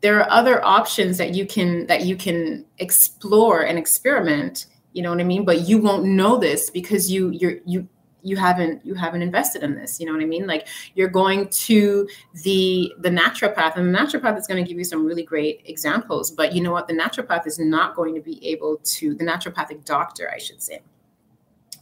There 0.00 0.18
are 0.18 0.30
other 0.30 0.64
options 0.64 1.18
that 1.18 1.34
you 1.34 1.46
can 1.46 1.86
that 1.88 2.04
you 2.04 2.16
can 2.16 2.64
explore 2.78 3.60
and 3.60 3.78
experiment 3.78 4.66
you 4.92 5.02
know 5.02 5.10
what 5.10 5.20
i 5.20 5.24
mean? 5.24 5.44
But 5.44 5.68
you 5.68 5.78
won't 5.78 6.04
know 6.04 6.36
this 6.38 6.70
because 6.70 7.10
you 7.10 7.30
you're 7.30 7.58
you 7.64 7.86
you 8.22 8.36
haven't 8.36 8.84
you 8.84 8.94
haven't 8.94 9.22
invested 9.22 9.62
in 9.62 9.74
this 9.74 10.00
you 10.00 10.06
know 10.06 10.12
what 10.12 10.22
i 10.22 10.24
mean? 10.24 10.46
Like 10.46 10.66
you're 10.94 11.10
going 11.10 11.48
to 11.48 12.08
the 12.42 12.92
the 12.98 13.10
naturopath 13.10 13.76
and 13.76 13.94
the 13.94 13.98
naturopath 13.98 14.38
is 14.38 14.46
going 14.46 14.64
to 14.64 14.68
give 14.68 14.78
you 14.78 14.84
some 14.84 15.04
really 15.04 15.22
great 15.22 15.62
examples 15.66 16.30
but 16.30 16.54
you 16.54 16.62
know 16.62 16.72
what? 16.72 16.88
The 16.88 16.94
naturopath 16.94 17.46
is 17.46 17.58
not 17.58 17.94
going 17.94 18.14
to 18.14 18.20
be 18.22 18.44
able 18.48 18.78
to 18.82 19.14
the 19.14 19.24
naturopathic 19.24 19.84
doctor 19.84 20.30
i 20.34 20.38
should 20.38 20.62
say. 20.62 20.80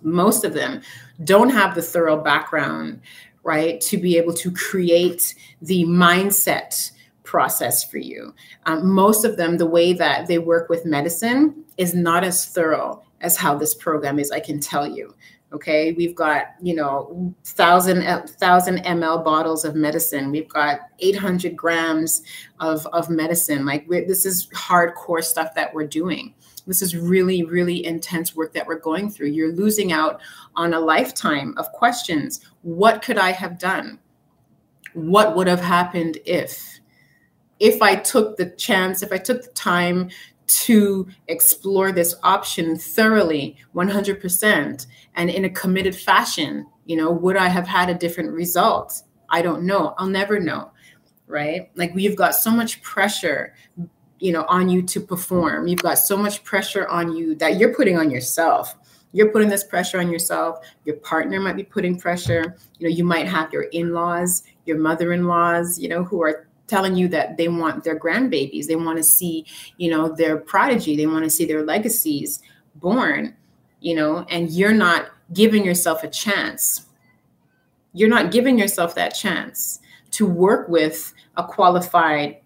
Most 0.02 0.44
of 0.44 0.54
them 0.54 0.82
don't 1.24 1.50
have 1.50 1.74
the 1.74 1.82
thorough 1.82 2.22
background 2.22 3.00
right 3.48 3.80
to 3.80 3.96
be 3.96 4.18
able 4.18 4.34
to 4.34 4.52
create 4.52 5.34
the 5.62 5.84
mindset 5.84 6.92
process 7.24 7.82
for 7.90 7.98
you. 7.98 8.34
Um, 8.66 8.90
most 8.90 9.24
of 9.24 9.36
them 9.36 9.56
the 9.56 9.66
way 9.66 9.92
that 9.94 10.26
they 10.28 10.38
work 10.38 10.68
with 10.68 10.84
medicine 10.84 11.64
is 11.76 11.94
not 11.94 12.24
as 12.24 12.46
thorough 12.46 13.02
as 13.20 13.36
how 13.36 13.54
this 13.54 13.74
program 13.74 14.18
is 14.18 14.30
i 14.30 14.40
can 14.40 14.60
tell 14.60 14.86
you 14.86 15.14
okay? 15.52 15.92
We've 15.92 16.14
got 16.14 16.54
you 16.60 16.74
know 16.74 17.34
thousand 17.44 18.02
uh, 18.06 18.26
thousand 18.26 18.78
ml 18.84 19.24
bottles 19.24 19.64
of 19.64 19.74
medicine. 19.74 20.30
We've 20.30 20.48
got 20.48 20.80
800 20.98 21.56
grams 21.56 22.22
of 22.60 22.86
of 22.88 23.10
medicine. 23.10 23.64
Like 23.64 23.88
this 23.88 24.26
is 24.26 24.48
hardcore 24.48 25.22
stuff 25.22 25.54
that 25.54 25.72
we're 25.72 25.86
doing. 25.86 26.34
This 26.66 26.82
is 26.82 26.96
really 26.96 27.44
really 27.44 27.84
intense 27.84 28.36
work 28.36 28.52
that 28.54 28.66
we're 28.66 28.78
going 28.78 29.10
through. 29.10 29.28
You're 29.28 29.52
losing 29.52 29.92
out 29.92 30.20
on 30.54 30.74
a 30.74 30.80
lifetime 30.80 31.54
of 31.56 31.70
questions. 31.72 32.40
What 32.62 33.02
could 33.02 33.18
i 33.18 33.32
have 33.32 33.58
done? 33.58 33.98
What 34.94 35.36
would 35.36 35.46
have 35.46 35.60
happened 35.60 36.18
if? 36.26 36.80
If 37.60 37.82
i 37.82 37.96
took 37.96 38.36
the 38.36 38.50
chance 38.50 39.02
if 39.02 39.10
i 39.10 39.18
took 39.18 39.42
the 39.42 39.50
time 39.50 40.10
to 40.48 41.06
explore 41.28 41.92
this 41.92 42.14
option 42.22 42.76
thoroughly 42.76 43.56
100% 43.74 44.86
and 45.14 45.30
in 45.30 45.44
a 45.44 45.50
committed 45.50 45.94
fashion 45.94 46.66
you 46.86 46.96
know 46.96 47.10
would 47.10 47.36
i 47.36 47.48
have 47.48 47.66
had 47.66 47.88
a 47.88 47.94
different 47.94 48.30
result? 48.30 49.02
I 49.30 49.42
don't 49.42 49.64
know. 49.64 49.94
I'll 49.98 50.06
never 50.06 50.40
know 50.40 50.70
right? 51.28 51.70
Like 51.76 51.94
we've 51.94 52.16
got 52.16 52.34
so 52.34 52.50
much 52.50 52.82
pressure 52.82 53.54
you 54.20 54.32
know 54.32 54.44
on 54.48 54.68
you 54.68 54.82
to 54.82 55.00
perform. 55.00 55.68
You've 55.68 55.82
got 55.82 55.98
so 55.98 56.16
much 56.16 56.42
pressure 56.42 56.88
on 56.88 57.14
you 57.14 57.36
that 57.36 57.56
you're 57.56 57.74
putting 57.74 57.96
on 57.96 58.10
yourself. 58.10 58.74
You're 59.12 59.30
putting 59.30 59.48
this 59.48 59.64
pressure 59.64 60.00
on 60.00 60.10
yourself. 60.10 60.58
Your 60.84 60.96
partner 60.96 61.40
might 61.40 61.56
be 61.56 61.62
putting 61.62 61.98
pressure. 61.98 62.56
You 62.78 62.88
know 62.88 62.94
you 62.94 63.04
might 63.04 63.28
have 63.28 63.52
your 63.52 63.64
in-laws 63.64 64.42
your 64.64 64.78
mother-in-laws 64.78 65.78
you 65.78 65.88
know 65.88 66.04
who 66.04 66.22
are 66.22 66.47
telling 66.68 66.94
you 66.94 67.08
that 67.08 67.36
they 67.36 67.48
want 67.48 67.82
their 67.82 67.98
grandbabies 67.98 68.66
they 68.66 68.76
want 68.76 68.96
to 68.96 69.02
see 69.02 69.44
you 69.78 69.90
know 69.90 70.14
their 70.14 70.36
prodigy 70.36 70.96
they 70.96 71.06
want 71.06 71.24
to 71.24 71.30
see 71.30 71.44
their 71.44 71.64
legacies 71.64 72.40
born 72.76 73.34
you 73.80 73.94
know 73.94 74.24
and 74.28 74.50
you're 74.50 74.72
not 74.72 75.10
giving 75.32 75.64
yourself 75.64 76.04
a 76.04 76.08
chance. 76.08 76.86
You're 77.92 78.08
not 78.08 78.30
giving 78.30 78.58
yourself 78.58 78.94
that 78.94 79.14
chance 79.14 79.80
to 80.12 80.26
work 80.26 80.68
with 80.68 81.12
a 81.36 81.44
qualified 81.44 82.38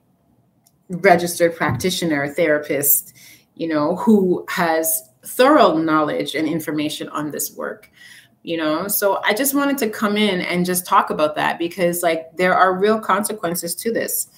registered 0.89 1.57
practitioner 1.57 2.29
therapist 2.29 3.15
you 3.55 3.67
know 3.67 3.97
who 3.97 4.45
has 4.51 5.09
thorough 5.25 5.79
knowledge 5.79 6.35
and 6.35 6.47
information 6.47 7.09
on 7.11 7.31
this 7.31 7.55
work 7.57 7.91
you 8.43 8.57
know? 8.57 8.89
So 8.89 9.21
i 9.25 9.33
just 9.33 9.55
wanted 9.55 9.79
to 9.79 9.91
come 9.91 10.17
in 10.17 10.41
and 10.41 10.67
just 10.67 10.87
talk 10.87 11.11
about 11.11 11.35
that 11.37 11.59
because 11.59 12.03
like 12.03 12.37
there 12.37 12.55
are 12.55 12.79
real 12.79 12.99
consequences 12.99 13.75
to 13.77 13.93
this 13.93 14.29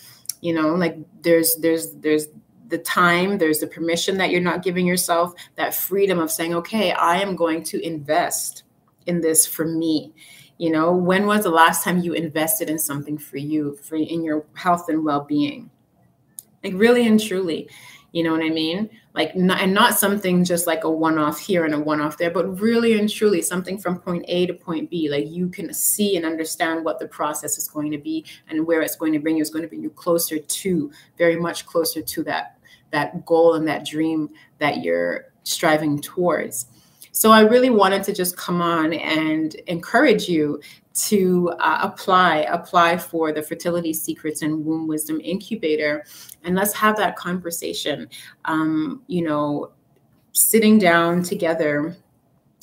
you 0.44 0.52
know? 0.52 0.74
Like 0.74 0.98
there's 1.22 1.56
there's 1.56 1.92
there's 1.94 2.28
the 2.68 2.78
time 2.78 3.38
there's 3.38 3.60
the 3.60 3.66
permission 3.66 4.18
that 4.18 4.30
you're 4.30 4.40
not 4.40 4.62
giving 4.62 4.86
yourself 4.86 5.32
that 5.56 5.74
freedom 5.74 6.18
of 6.18 6.30
saying 6.30 6.54
okay 6.54 6.92
i 6.92 7.18
am 7.18 7.36
going 7.36 7.62
to 7.62 7.78
invest 7.86 8.62
in 9.06 9.20
this 9.20 9.46
for 9.46 9.66
me. 9.66 10.12
You 10.58 10.70
know 10.70 10.92
when 10.92 11.26
was 11.26 11.44
the 11.44 11.50
last 11.50 11.82
time 11.82 12.00
you 12.00 12.12
invested 12.12 12.70
in 12.70 12.78
something 12.78 13.18
for 13.18 13.38
you 13.38 13.76
for 13.82 13.96
in 13.96 14.22
your 14.22 14.44
health 14.54 14.88
and 14.88 15.04
well-being? 15.04 15.70
Like 16.62 16.74
really 16.76 17.06
and 17.06 17.20
truly 17.20 17.68
you 18.14 18.22
know 18.22 18.30
what 18.30 18.44
i 18.44 18.48
mean? 18.48 18.88
Like 19.12 19.34
not, 19.34 19.60
and 19.60 19.74
not 19.74 19.98
something 19.98 20.44
just 20.44 20.68
like 20.68 20.84
a 20.84 20.90
one-off 20.90 21.40
here 21.40 21.64
and 21.64 21.74
a 21.74 21.80
one-off 21.80 22.16
there 22.16 22.30
but 22.30 22.60
really 22.60 22.96
and 22.96 23.10
truly 23.10 23.42
something 23.42 23.76
from 23.76 23.98
point 23.98 24.24
a 24.28 24.46
to 24.46 24.54
point 24.54 24.88
b. 24.88 25.10
Like 25.10 25.28
you 25.28 25.48
can 25.48 25.74
see 25.74 26.16
and 26.16 26.24
understand 26.24 26.84
what 26.84 27.00
the 27.00 27.08
process 27.08 27.58
is 27.58 27.66
going 27.66 27.90
to 27.90 27.98
be 27.98 28.24
and 28.48 28.66
where 28.68 28.82
it's 28.82 28.94
going 28.94 29.12
to 29.14 29.18
bring 29.18 29.36
you. 29.36 29.40
It's 29.40 29.50
going 29.50 29.64
to 29.64 29.68
bring 29.68 29.82
you 29.82 29.90
closer 29.90 30.38
to 30.38 30.92
very 31.18 31.34
much 31.34 31.66
closer 31.66 32.02
to 32.02 32.22
that 32.22 32.56
that 32.92 33.26
goal 33.26 33.54
and 33.54 33.66
that 33.66 33.84
dream 33.84 34.30
that 34.58 34.84
you're 34.84 35.32
striving 35.42 36.00
towards 36.00 36.66
so 37.14 37.30
i 37.30 37.40
really 37.40 37.70
wanted 37.70 38.02
to 38.02 38.12
just 38.12 38.36
come 38.36 38.60
on 38.60 38.92
and 38.92 39.54
encourage 39.68 40.28
you 40.28 40.60
to 40.94 41.48
uh, 41.60 41.78
apply 41.82 42.38
apply 42.50 42.96
for 42.98 43.32
the 43.32 43.42
fertility 43.42 43.92
secrets 43.92 44.42
and 44.42 44.64
womb 44.64 44.86
wisdom 44.86 45.20
incubator 45.22 46.04
and 46.42 46.56
let's 46.56 46.74
have 46.74 46.96
that 46.96 47.16
conversation 47.16 48.08
um, 48.46 49.02
you 49.06 49.22
know 49.22 49.70
sitting 50.32 50.78
down 50.78 51.22
together 51.22 51.96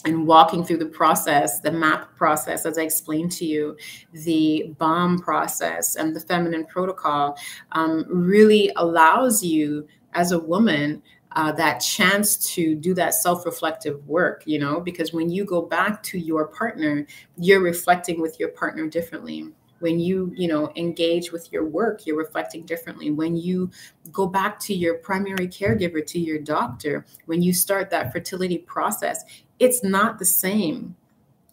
and 0.06 0.26
walking 0.26 0.64
through 0.64 0.78
the 0.78 0.86
process, 0.86 1.60
the 1.60 1.72
MAP 1.72 2.16
process, 2.16 2.66
as 2.66 2.78
I 2.78 2.82
explained 2.82 3.32
to 3.34 3.46
you, 3.46 3.78
the 4.12 4.74
bomb 4.78 5.20
process, 5.20 5.96
and 5.96 6.16
the 6.16 6.20
feminine 6.20 6.66
protocol 6.66 7.38
um, 7.74 8.06
really 8.10 8.72
allows 8.78 9.44
you 9.44 9.88
as 10.14 10.32
a 10.32 10.40
woman 10.40 11.02
uh, 11.34 11.52
that 11.54 11.80
chance 11.80 12.36
to 12.54 12.76
do 12.76 12.94
that 12.94 13.13
self-reflective 13.13 14.06
work 14.08 14.44
you 14.46 14.60
know 14.60 14.80
because 14.80 15.13
when 15.13 15.30
you 15.30 15.46
go 15.46 15.62
back 15.62 16.04
to 16.04 16.20
your 16.20 16.48
partner 16.48 17.06
you're 17.38 17.62
reflecting 17.62 18.22
with 18.22 18.39
your 18.39 18.50
partner 18.50 18.88
differently. 18.88 19.50
When 19.80 20.00
you 20.00 20.32
you 20.36 20.48
know 20.48 20.72
engage 20.76 21.32
with 21.32 21.52
your 21.52 21.65
work 21.65 22.06
you're 22.06 22.17
reflecting 22.17 22.65
differently. 22.65 23.10
When 23.10 23.36
you 23.36 23.72
go 24.12 24.28
back 24.28 24.60
to 24.60 24.74
your 24.74 24.96
primary 24.96 25.48
caregiver 25.48 26.06
to 26.06 26.20
your 26.20 26.39
doctor 26.39 27.06
when 27.26 27.41
you 27.41 27.54
start 27.54 27.89
that 27.89 28.12
fertility 28.12 28.60
process 28.60 29.24
it's 29.60 29.84
not 29.84 30.20
the 30.20 30.26
same. 30.26 30.96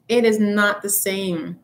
It 0.08 0.24
is 0.24 0.38
not 0.38 0.82
the 0.82 0.90
same 0.90 1.58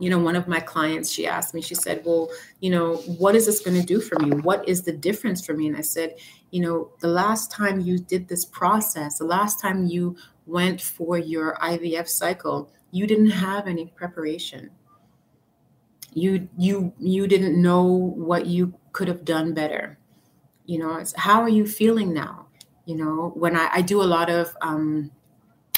you 0.00 0.10
know 0.10 0.18
one 0.18 0.34
of 0.34 0.48
my 0.48 0.58
clients 0.58 1.10
she 1.10 1.26
asked 1.26 1.54
me 1.54 1.60
she 1.60 1.74
said 1.74 2.02
well 2.04 2.28
you 2.60 2.68
know 2.68 2.96
what 3.18 3.36
is 3.36 3.46
this 3.46 3.60
going 3.60 3.80
to 3.80 3.86
do 3.86 4.00
for 4.00 4.18
me? 4.18 4.30
What 4.30 4.68
is 4.68 4.82
the 4.82 4.92
difference 4.92 5.44
for 5.46 5.54
me? 5.54 5.68
And 5.68 5.76
i 5.76 5.82
said 5.82 6.16
you 6.50 6.60
know 6.60 6.90
the 7.00 7.08
last 7.08 7.50
time 7.50 7.80
you 7.80 7.98
did 7.98 8.28
this 8.28 8.44
process 8.44 9.18
the 9.18 9.24
last 9.24 9.60
time 9.60 9.86
you 9.86 10.16
went 10.46 10.80
for 10.80 11.16
your 11.16 11.56
ivf 11.62 12.08
cycle 12.08 12.70
you 12.94 13.08
didn't 13.08 13.30
have 13.30 13.66
any 13.66 13.86
preparation. 13.86 14.70
You 16.12 16.48
you 16.56 16.92
you 17.00 17.26
didn't 17.26 17.60
know 17.60 17.82
what 17.82 18.46
you 18.46 18.72
could 18.92 19.08
have 19.08 19.24
done 19.24 19.52
better. 19.52 19.98
You 20.64 20.78
know 20.78 21.04
how 21.16 21.42
are 21.42 21.48
you 21.48 21.66
feeling 21.66 22.14
now? 22.14 22.46
You 22.86 22.94
know 22.94 23.32
when 23.34 23.56
i, 23.56 23.68
I 23.72 23.82
do 23.82 24.00
a 24.00 24.04
lot 24.16 24.30
of 24.30 24.56
um, 24.62 25.10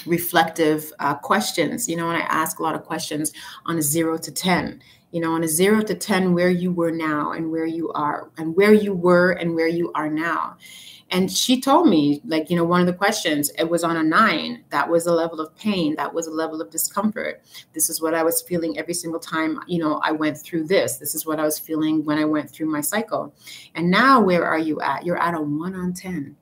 reflective 0.07 0.93
uh, 0.99 1.15
questions. 1.15 1.89
You 1.89 1.97
know 1.97 2.09
and 2.09 2.17
i 2.17 2.27
ask 2.27 2.59
a 2.59 2.63
lot 2.63 2.75
of 2.75 2.85
questions 2.85 3.33
on 3.67 3.79
a 3.79 3.83
zero 3.83 4.19
to 4.19 4.31
ten 4.33 4.83
you 5.13 5.21
know 5.21 5.33
on 5.33 5.45
a 5.45 5.49
zero 5.49 5.83
to 5.83 5.95
ten 5.95 6.35
where 6.35 6.51
you 6.51 6.73
were 6.73 6.91
now 6.91 7.33
and 7.33 7.51
where 7.51 7.67
you 7.67 7.91
are 7.93 8.31
and 8.39 8.57
where 8.57 8.73
you 8.73 8.93
were 8.95 9.33
and 9.33 9.55
where 9.55 9.69
you 9.69 9.93
are 9.95 10.11
now. 10.11 10.57
And 11.11 11.31
she 11.31 11.61
told 11.61 11.89
me 11.89 12.21
like 12.25 12.51
you 12.51 12.57
know 12.57 12.65
one 12.65 12.81
of 12.81 12.87
the 12.87 12.93
questions 12.93 13.51
it 13.59 13.71
was 13.71 13.85
on 13.85 13.97
a 13.97 14.03
nine. 14.03 14.65
That 14.71 14.89
was 14.89 15.07
a 15.07 15.13
level 15.13 15.41
of 15.41 15.55
pain. 15.57 15.95
That 15.97 16.13
was 16.13 16.27
a 16.27 16.33
level 16.33 16.61
of 16.61 16.71
discomfort. 16.71 17.43
This 17.73 17.89
is 17.89 18.03
what 18.03 18.15
i 18.15 18.23
was 18.23 18.43
feeling 18.43 18.79
every 18.79 18.95
single 18.95 19.21
time 19.21 19.61
you 19.69 19.79
know 19.79 20.01
i 20.03 20.11
went 20.13 20.39
through 20.39 20.65
this. 20.67 20.97
This 20.97 21.15
is 21.15 21.25
what 21.25 21.39
i 21.39 21.45
was 21.45 21.59
feeling 21.59 22.05
when 22.05 22.19
i 22.19 22.25
went 22.25 22.51
through 22.51 22.67
my 22.67 22.81
cycle. 22.81 23.35
And 23.75 23.91
now 23.91 24.21
where 24.21 24.45
are 24.45 24.59
you 24.59 24.81
at? 24.81 25.07
You're 25.07 25.23
at 25.23 25.35
a 25.35 25.41
one 25.41 25.75
on 25.75 25.93
ten 25.93 26.37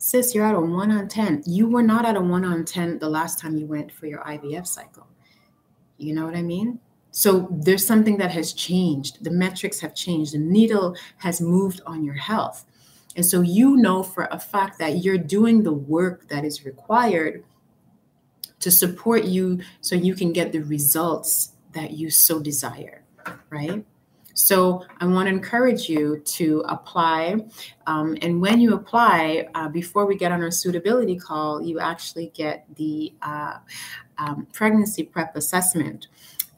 sis, 0.00 0.34
you're 0.34 0.46
at 0.46 0.54
a 0.54 0.60
one 0.60 0.90
on 0.90 1.08
10. 1.08 1.44
You 1.46 1.68
were 1.68 1.82
not 1.82 2.06
at 2.06 2.16
a 2.16 2.20
one 2.20 2.44
on 2.44 2.64
10 2.64 2.98
the 2.98 3.08
last 3.08 3.38
time 3.38 3.56
you 3.56 3.66
went 3.66 3.92
for 3.92 4.06
your 4.06 4.20
IVF 4.20 4.66
cycle. 4.66 5.06
You 5.98 6.14
know 6.14 6.24
what 6.24 6.34
I 6.34 6.42
mean? 6.42 6.80
So 7.10 7.48
there's 7.50 7.86
something 7.86 8.16
that 8.16 8.30
has 8.30 8.52
changed. 8.54 9.22
The 9.22 9.30
metrics 9.30 9.80
have 9.80 9.94
changed. 9.94 10.32
The 10.32 10.38
needle 10.38 10.96
has 11.18 11.40
moved 11.40 11.82
on 11.84 12.02
your 12.02 12.14
health. 12.14 12.64
And 13.14 13.26
so 13.26 13.42
you 13.42 13.76
know 13.76 14.02
for 14.02 14.26
a 14.30 14.40
fact 14.40 14.78
that 14.78 15.04
you're 15.04 15.18
doing 15.18 15.64
the 15.64 15.72
work 15.72 16.28
that 16.28 16.44
is 16.44 16.64
required 16.64 17.44
to 18.60 18.70
support 18.70 19.24
you 19.24 19.60
so 19.82 19.96
you 19.96 20.14
can 20.14 20.32
get 20.32 20.52
the 20.52 20.60
results 20.60 21.52
that 21.72 21.90
you 21.90 22.08
so 22.08 22.40
desire, 22.40 23.04
right? 23.50 23.84
So 24.40 24.84
I 25.00 25.06
want 25.06 25.28
to 25.28 25.34
encourage 25.34 25.88
you 25.88 26.20
to 26.24 26.64
apply. 26.68 27.44
Um, 27.86 28.16
and 28.22 28.40
when 28.40 28.60
you 28.60 28.74
apply, 28.74 29.48
uh, 29.54 29.68
before 29.68 30.06
we 30.06 30.16
get 30.16 30.32
on 30.32 30.42
our 30.42 30.50
suitability 30.50 31.18
call, 31.18 31.62
you 31.62 31.78
actually 31.78 32.32
get 32.34 32.64
the 32.76 33.12
uh, 33.22 33.58
um, 34.18 34.46
pregnancy 34.52 35.04
prep 35.04 35.36
assessment. 35.36 36.08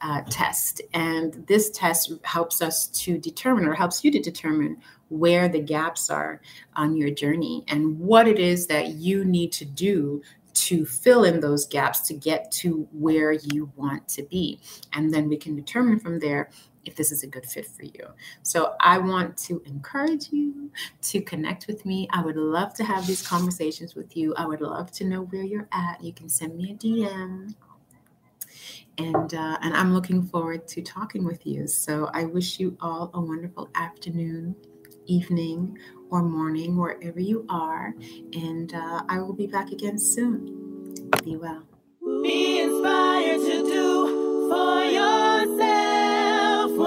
Uh, 0.05 0.21
test. 0.29 0.81
And 0.93 1.45
this 1.47 1.69
test 1.69 2.11
helps 2.23 2.61
us 2.61 2.87
to 2.87 3.17
determine, 3.17 3.63
or 3.65 3.73
helps 3.73 4.03
you 4.03 4.11
to 4.11 4.19
determine, 4.19 4.75
where 5.07 5.47
the 5.47 5.61
gaps 5.61 6.09
are 6.09 6.41
on 6.75 6.97
your 6.97 7.09
journey 7.09 7.63
and 7.69 7.97
what 7.97 8.27
it 8.27 8.37
is 8.37 8.67
that 8.67 8.95
you 8.95 9.23
need 9.23 9.53
to 9.53 9.63
do 9.63 10.21
to 10.55 10.85
fill 10.85 11.23
in 11.23 11.39
those 11.39 11.65
gaps 11.65 12.01
to 12.01 12.13
get 12.13 12.51
to 12.51 12.85
where 12.91 13.31
you 13.31 13.71
want 13.77 14.05
to 14.09 14.23
be. 14.23 14.59
And 14.91 15.13
then 15.13 15.29
we 15.29 15.37
can 15.37 15.55
determine 15.55 15.99
from 16.01 16.19
there 16.19 16.49
if 16.85 16.95
this 16.95 17.11
is 17.11 17.23
a 17.23 17.27
good 17.27 17.45
fit 17.45 17.65
for 17.65 17.83
you. 17.83 18.07
So 18.41 18.75
I 18.79 18.97
want 18.97 19.37
to 19.37 19.61
encourage 19.65 20.31
you 20.31 20.71
to 21.03 21.21
connect 21.21 21.67
with 21.67 21.85
me. 21.85 22.07
I 22.11 22.21
would 22.21 22.35
love 22.35 22.73
to 22.75 22.83
have 22.83 23.07
these 23.07 23.25
conversations 23.25 23.95
with 23.95 24.15
you. 24.15 24.33
I 24.35 24.45
would 24.45 24.61
love 24.61 24.91
to 24.93 25.05
know 25.05 25.21
where 25.23 25.43
you're 25.43 25.67
at. 25.71 26.03
You 26.03 26.13
can 26.13 26.29
send 26.29 26.55
me 26.55 26.71
a 26.71 26.75
DM. 26.75 27.55
And 28.99 29.33
uh, 29.33 29.57
and 29.61 29.73
I'm 29.75 29.93
looking 29.93 30.21
forward 30.21 30.67
to 30.69 30.81
talking 30.81 31.25
with 31.25 31.47
you. 31.47 31.67
So 31.67 32.09
I 32.13 32.25
wish 32.25 32.59
you 32.59 32.77
all 32.79 33.09
a 33.15 33.21
wonderful 33.21 33.69
afternoon, 33.73 34.55
evening, 35.07 35.77
or 36.11 36.21
morning, 36.21 36.77
wherever 36.77 37.19
you 37.19 37.45
are. 37.49 37.95
And 38.33 38.73
uh, 38.73 39.01
I 39.09 39.19
will 39.19 39.33
be 39.33 39.47
back 39.47 39.71
again 39.71 39.97
soon. 39.97 40.93
Be 41.23 41.37
well. 41.37 41.63
Be 42.21 42.61
inspired 42.61 43.39
to 43.39 43.63
do 43.63 44.49
for 44.49 44.83
yourself 44.83 45.12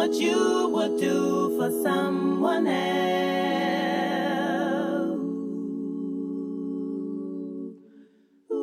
what 0.07 0.15
you 0.21 0.69
would 0.69 1.01
do 1.01 1.59
for 1.59 1.69
someone 1.83 2.69
else. 2.69 2.77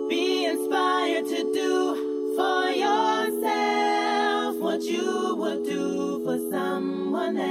Be 0.10 0.45
inspired 0.45 1.25
to 1.25 1.53
do 1.53 2.36
for 2.38 2.69
yourself 2.69 4.56
what 4.62 4.84
you 4.84 5.36
would 5.36 5.65
do 5.65 6.23
for 6.23 6.38
someone 6.49 7.36
else. 7.36 7.43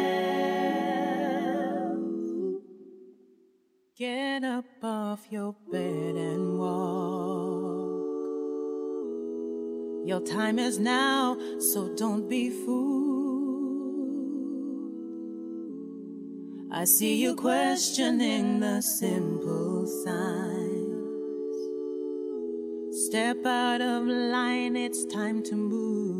Get 3.98 4.42
up 4.42 4.64
off 4.82 5.26
your 5.30 5.54
bed 5.70 6.14
and 6.16 6.58
walk. 6.58 6.72
Your 10.06 10.22
time 10.22 10.58
is 10.58 10.78
now, 10.78 11.36
so 11.58 11.94
don't 11.94 12.26
be 12.30 12.48
fooled. 12.48 12.91
I 16.74 16.84
see 16.84 17.16
you 17.16 17.36
questioning 17.36 18.60
the 18.60 18.80
simple 18.80 19.86
signs. 19.86 20.88
Step 23.06 23.44
out 23.44 23.82
of 23.82 24.06
line, 24.06 24.74
it's 24.74 25.04
time 25.04 25.42
to 25.42 25.54
move. 25.54 26.11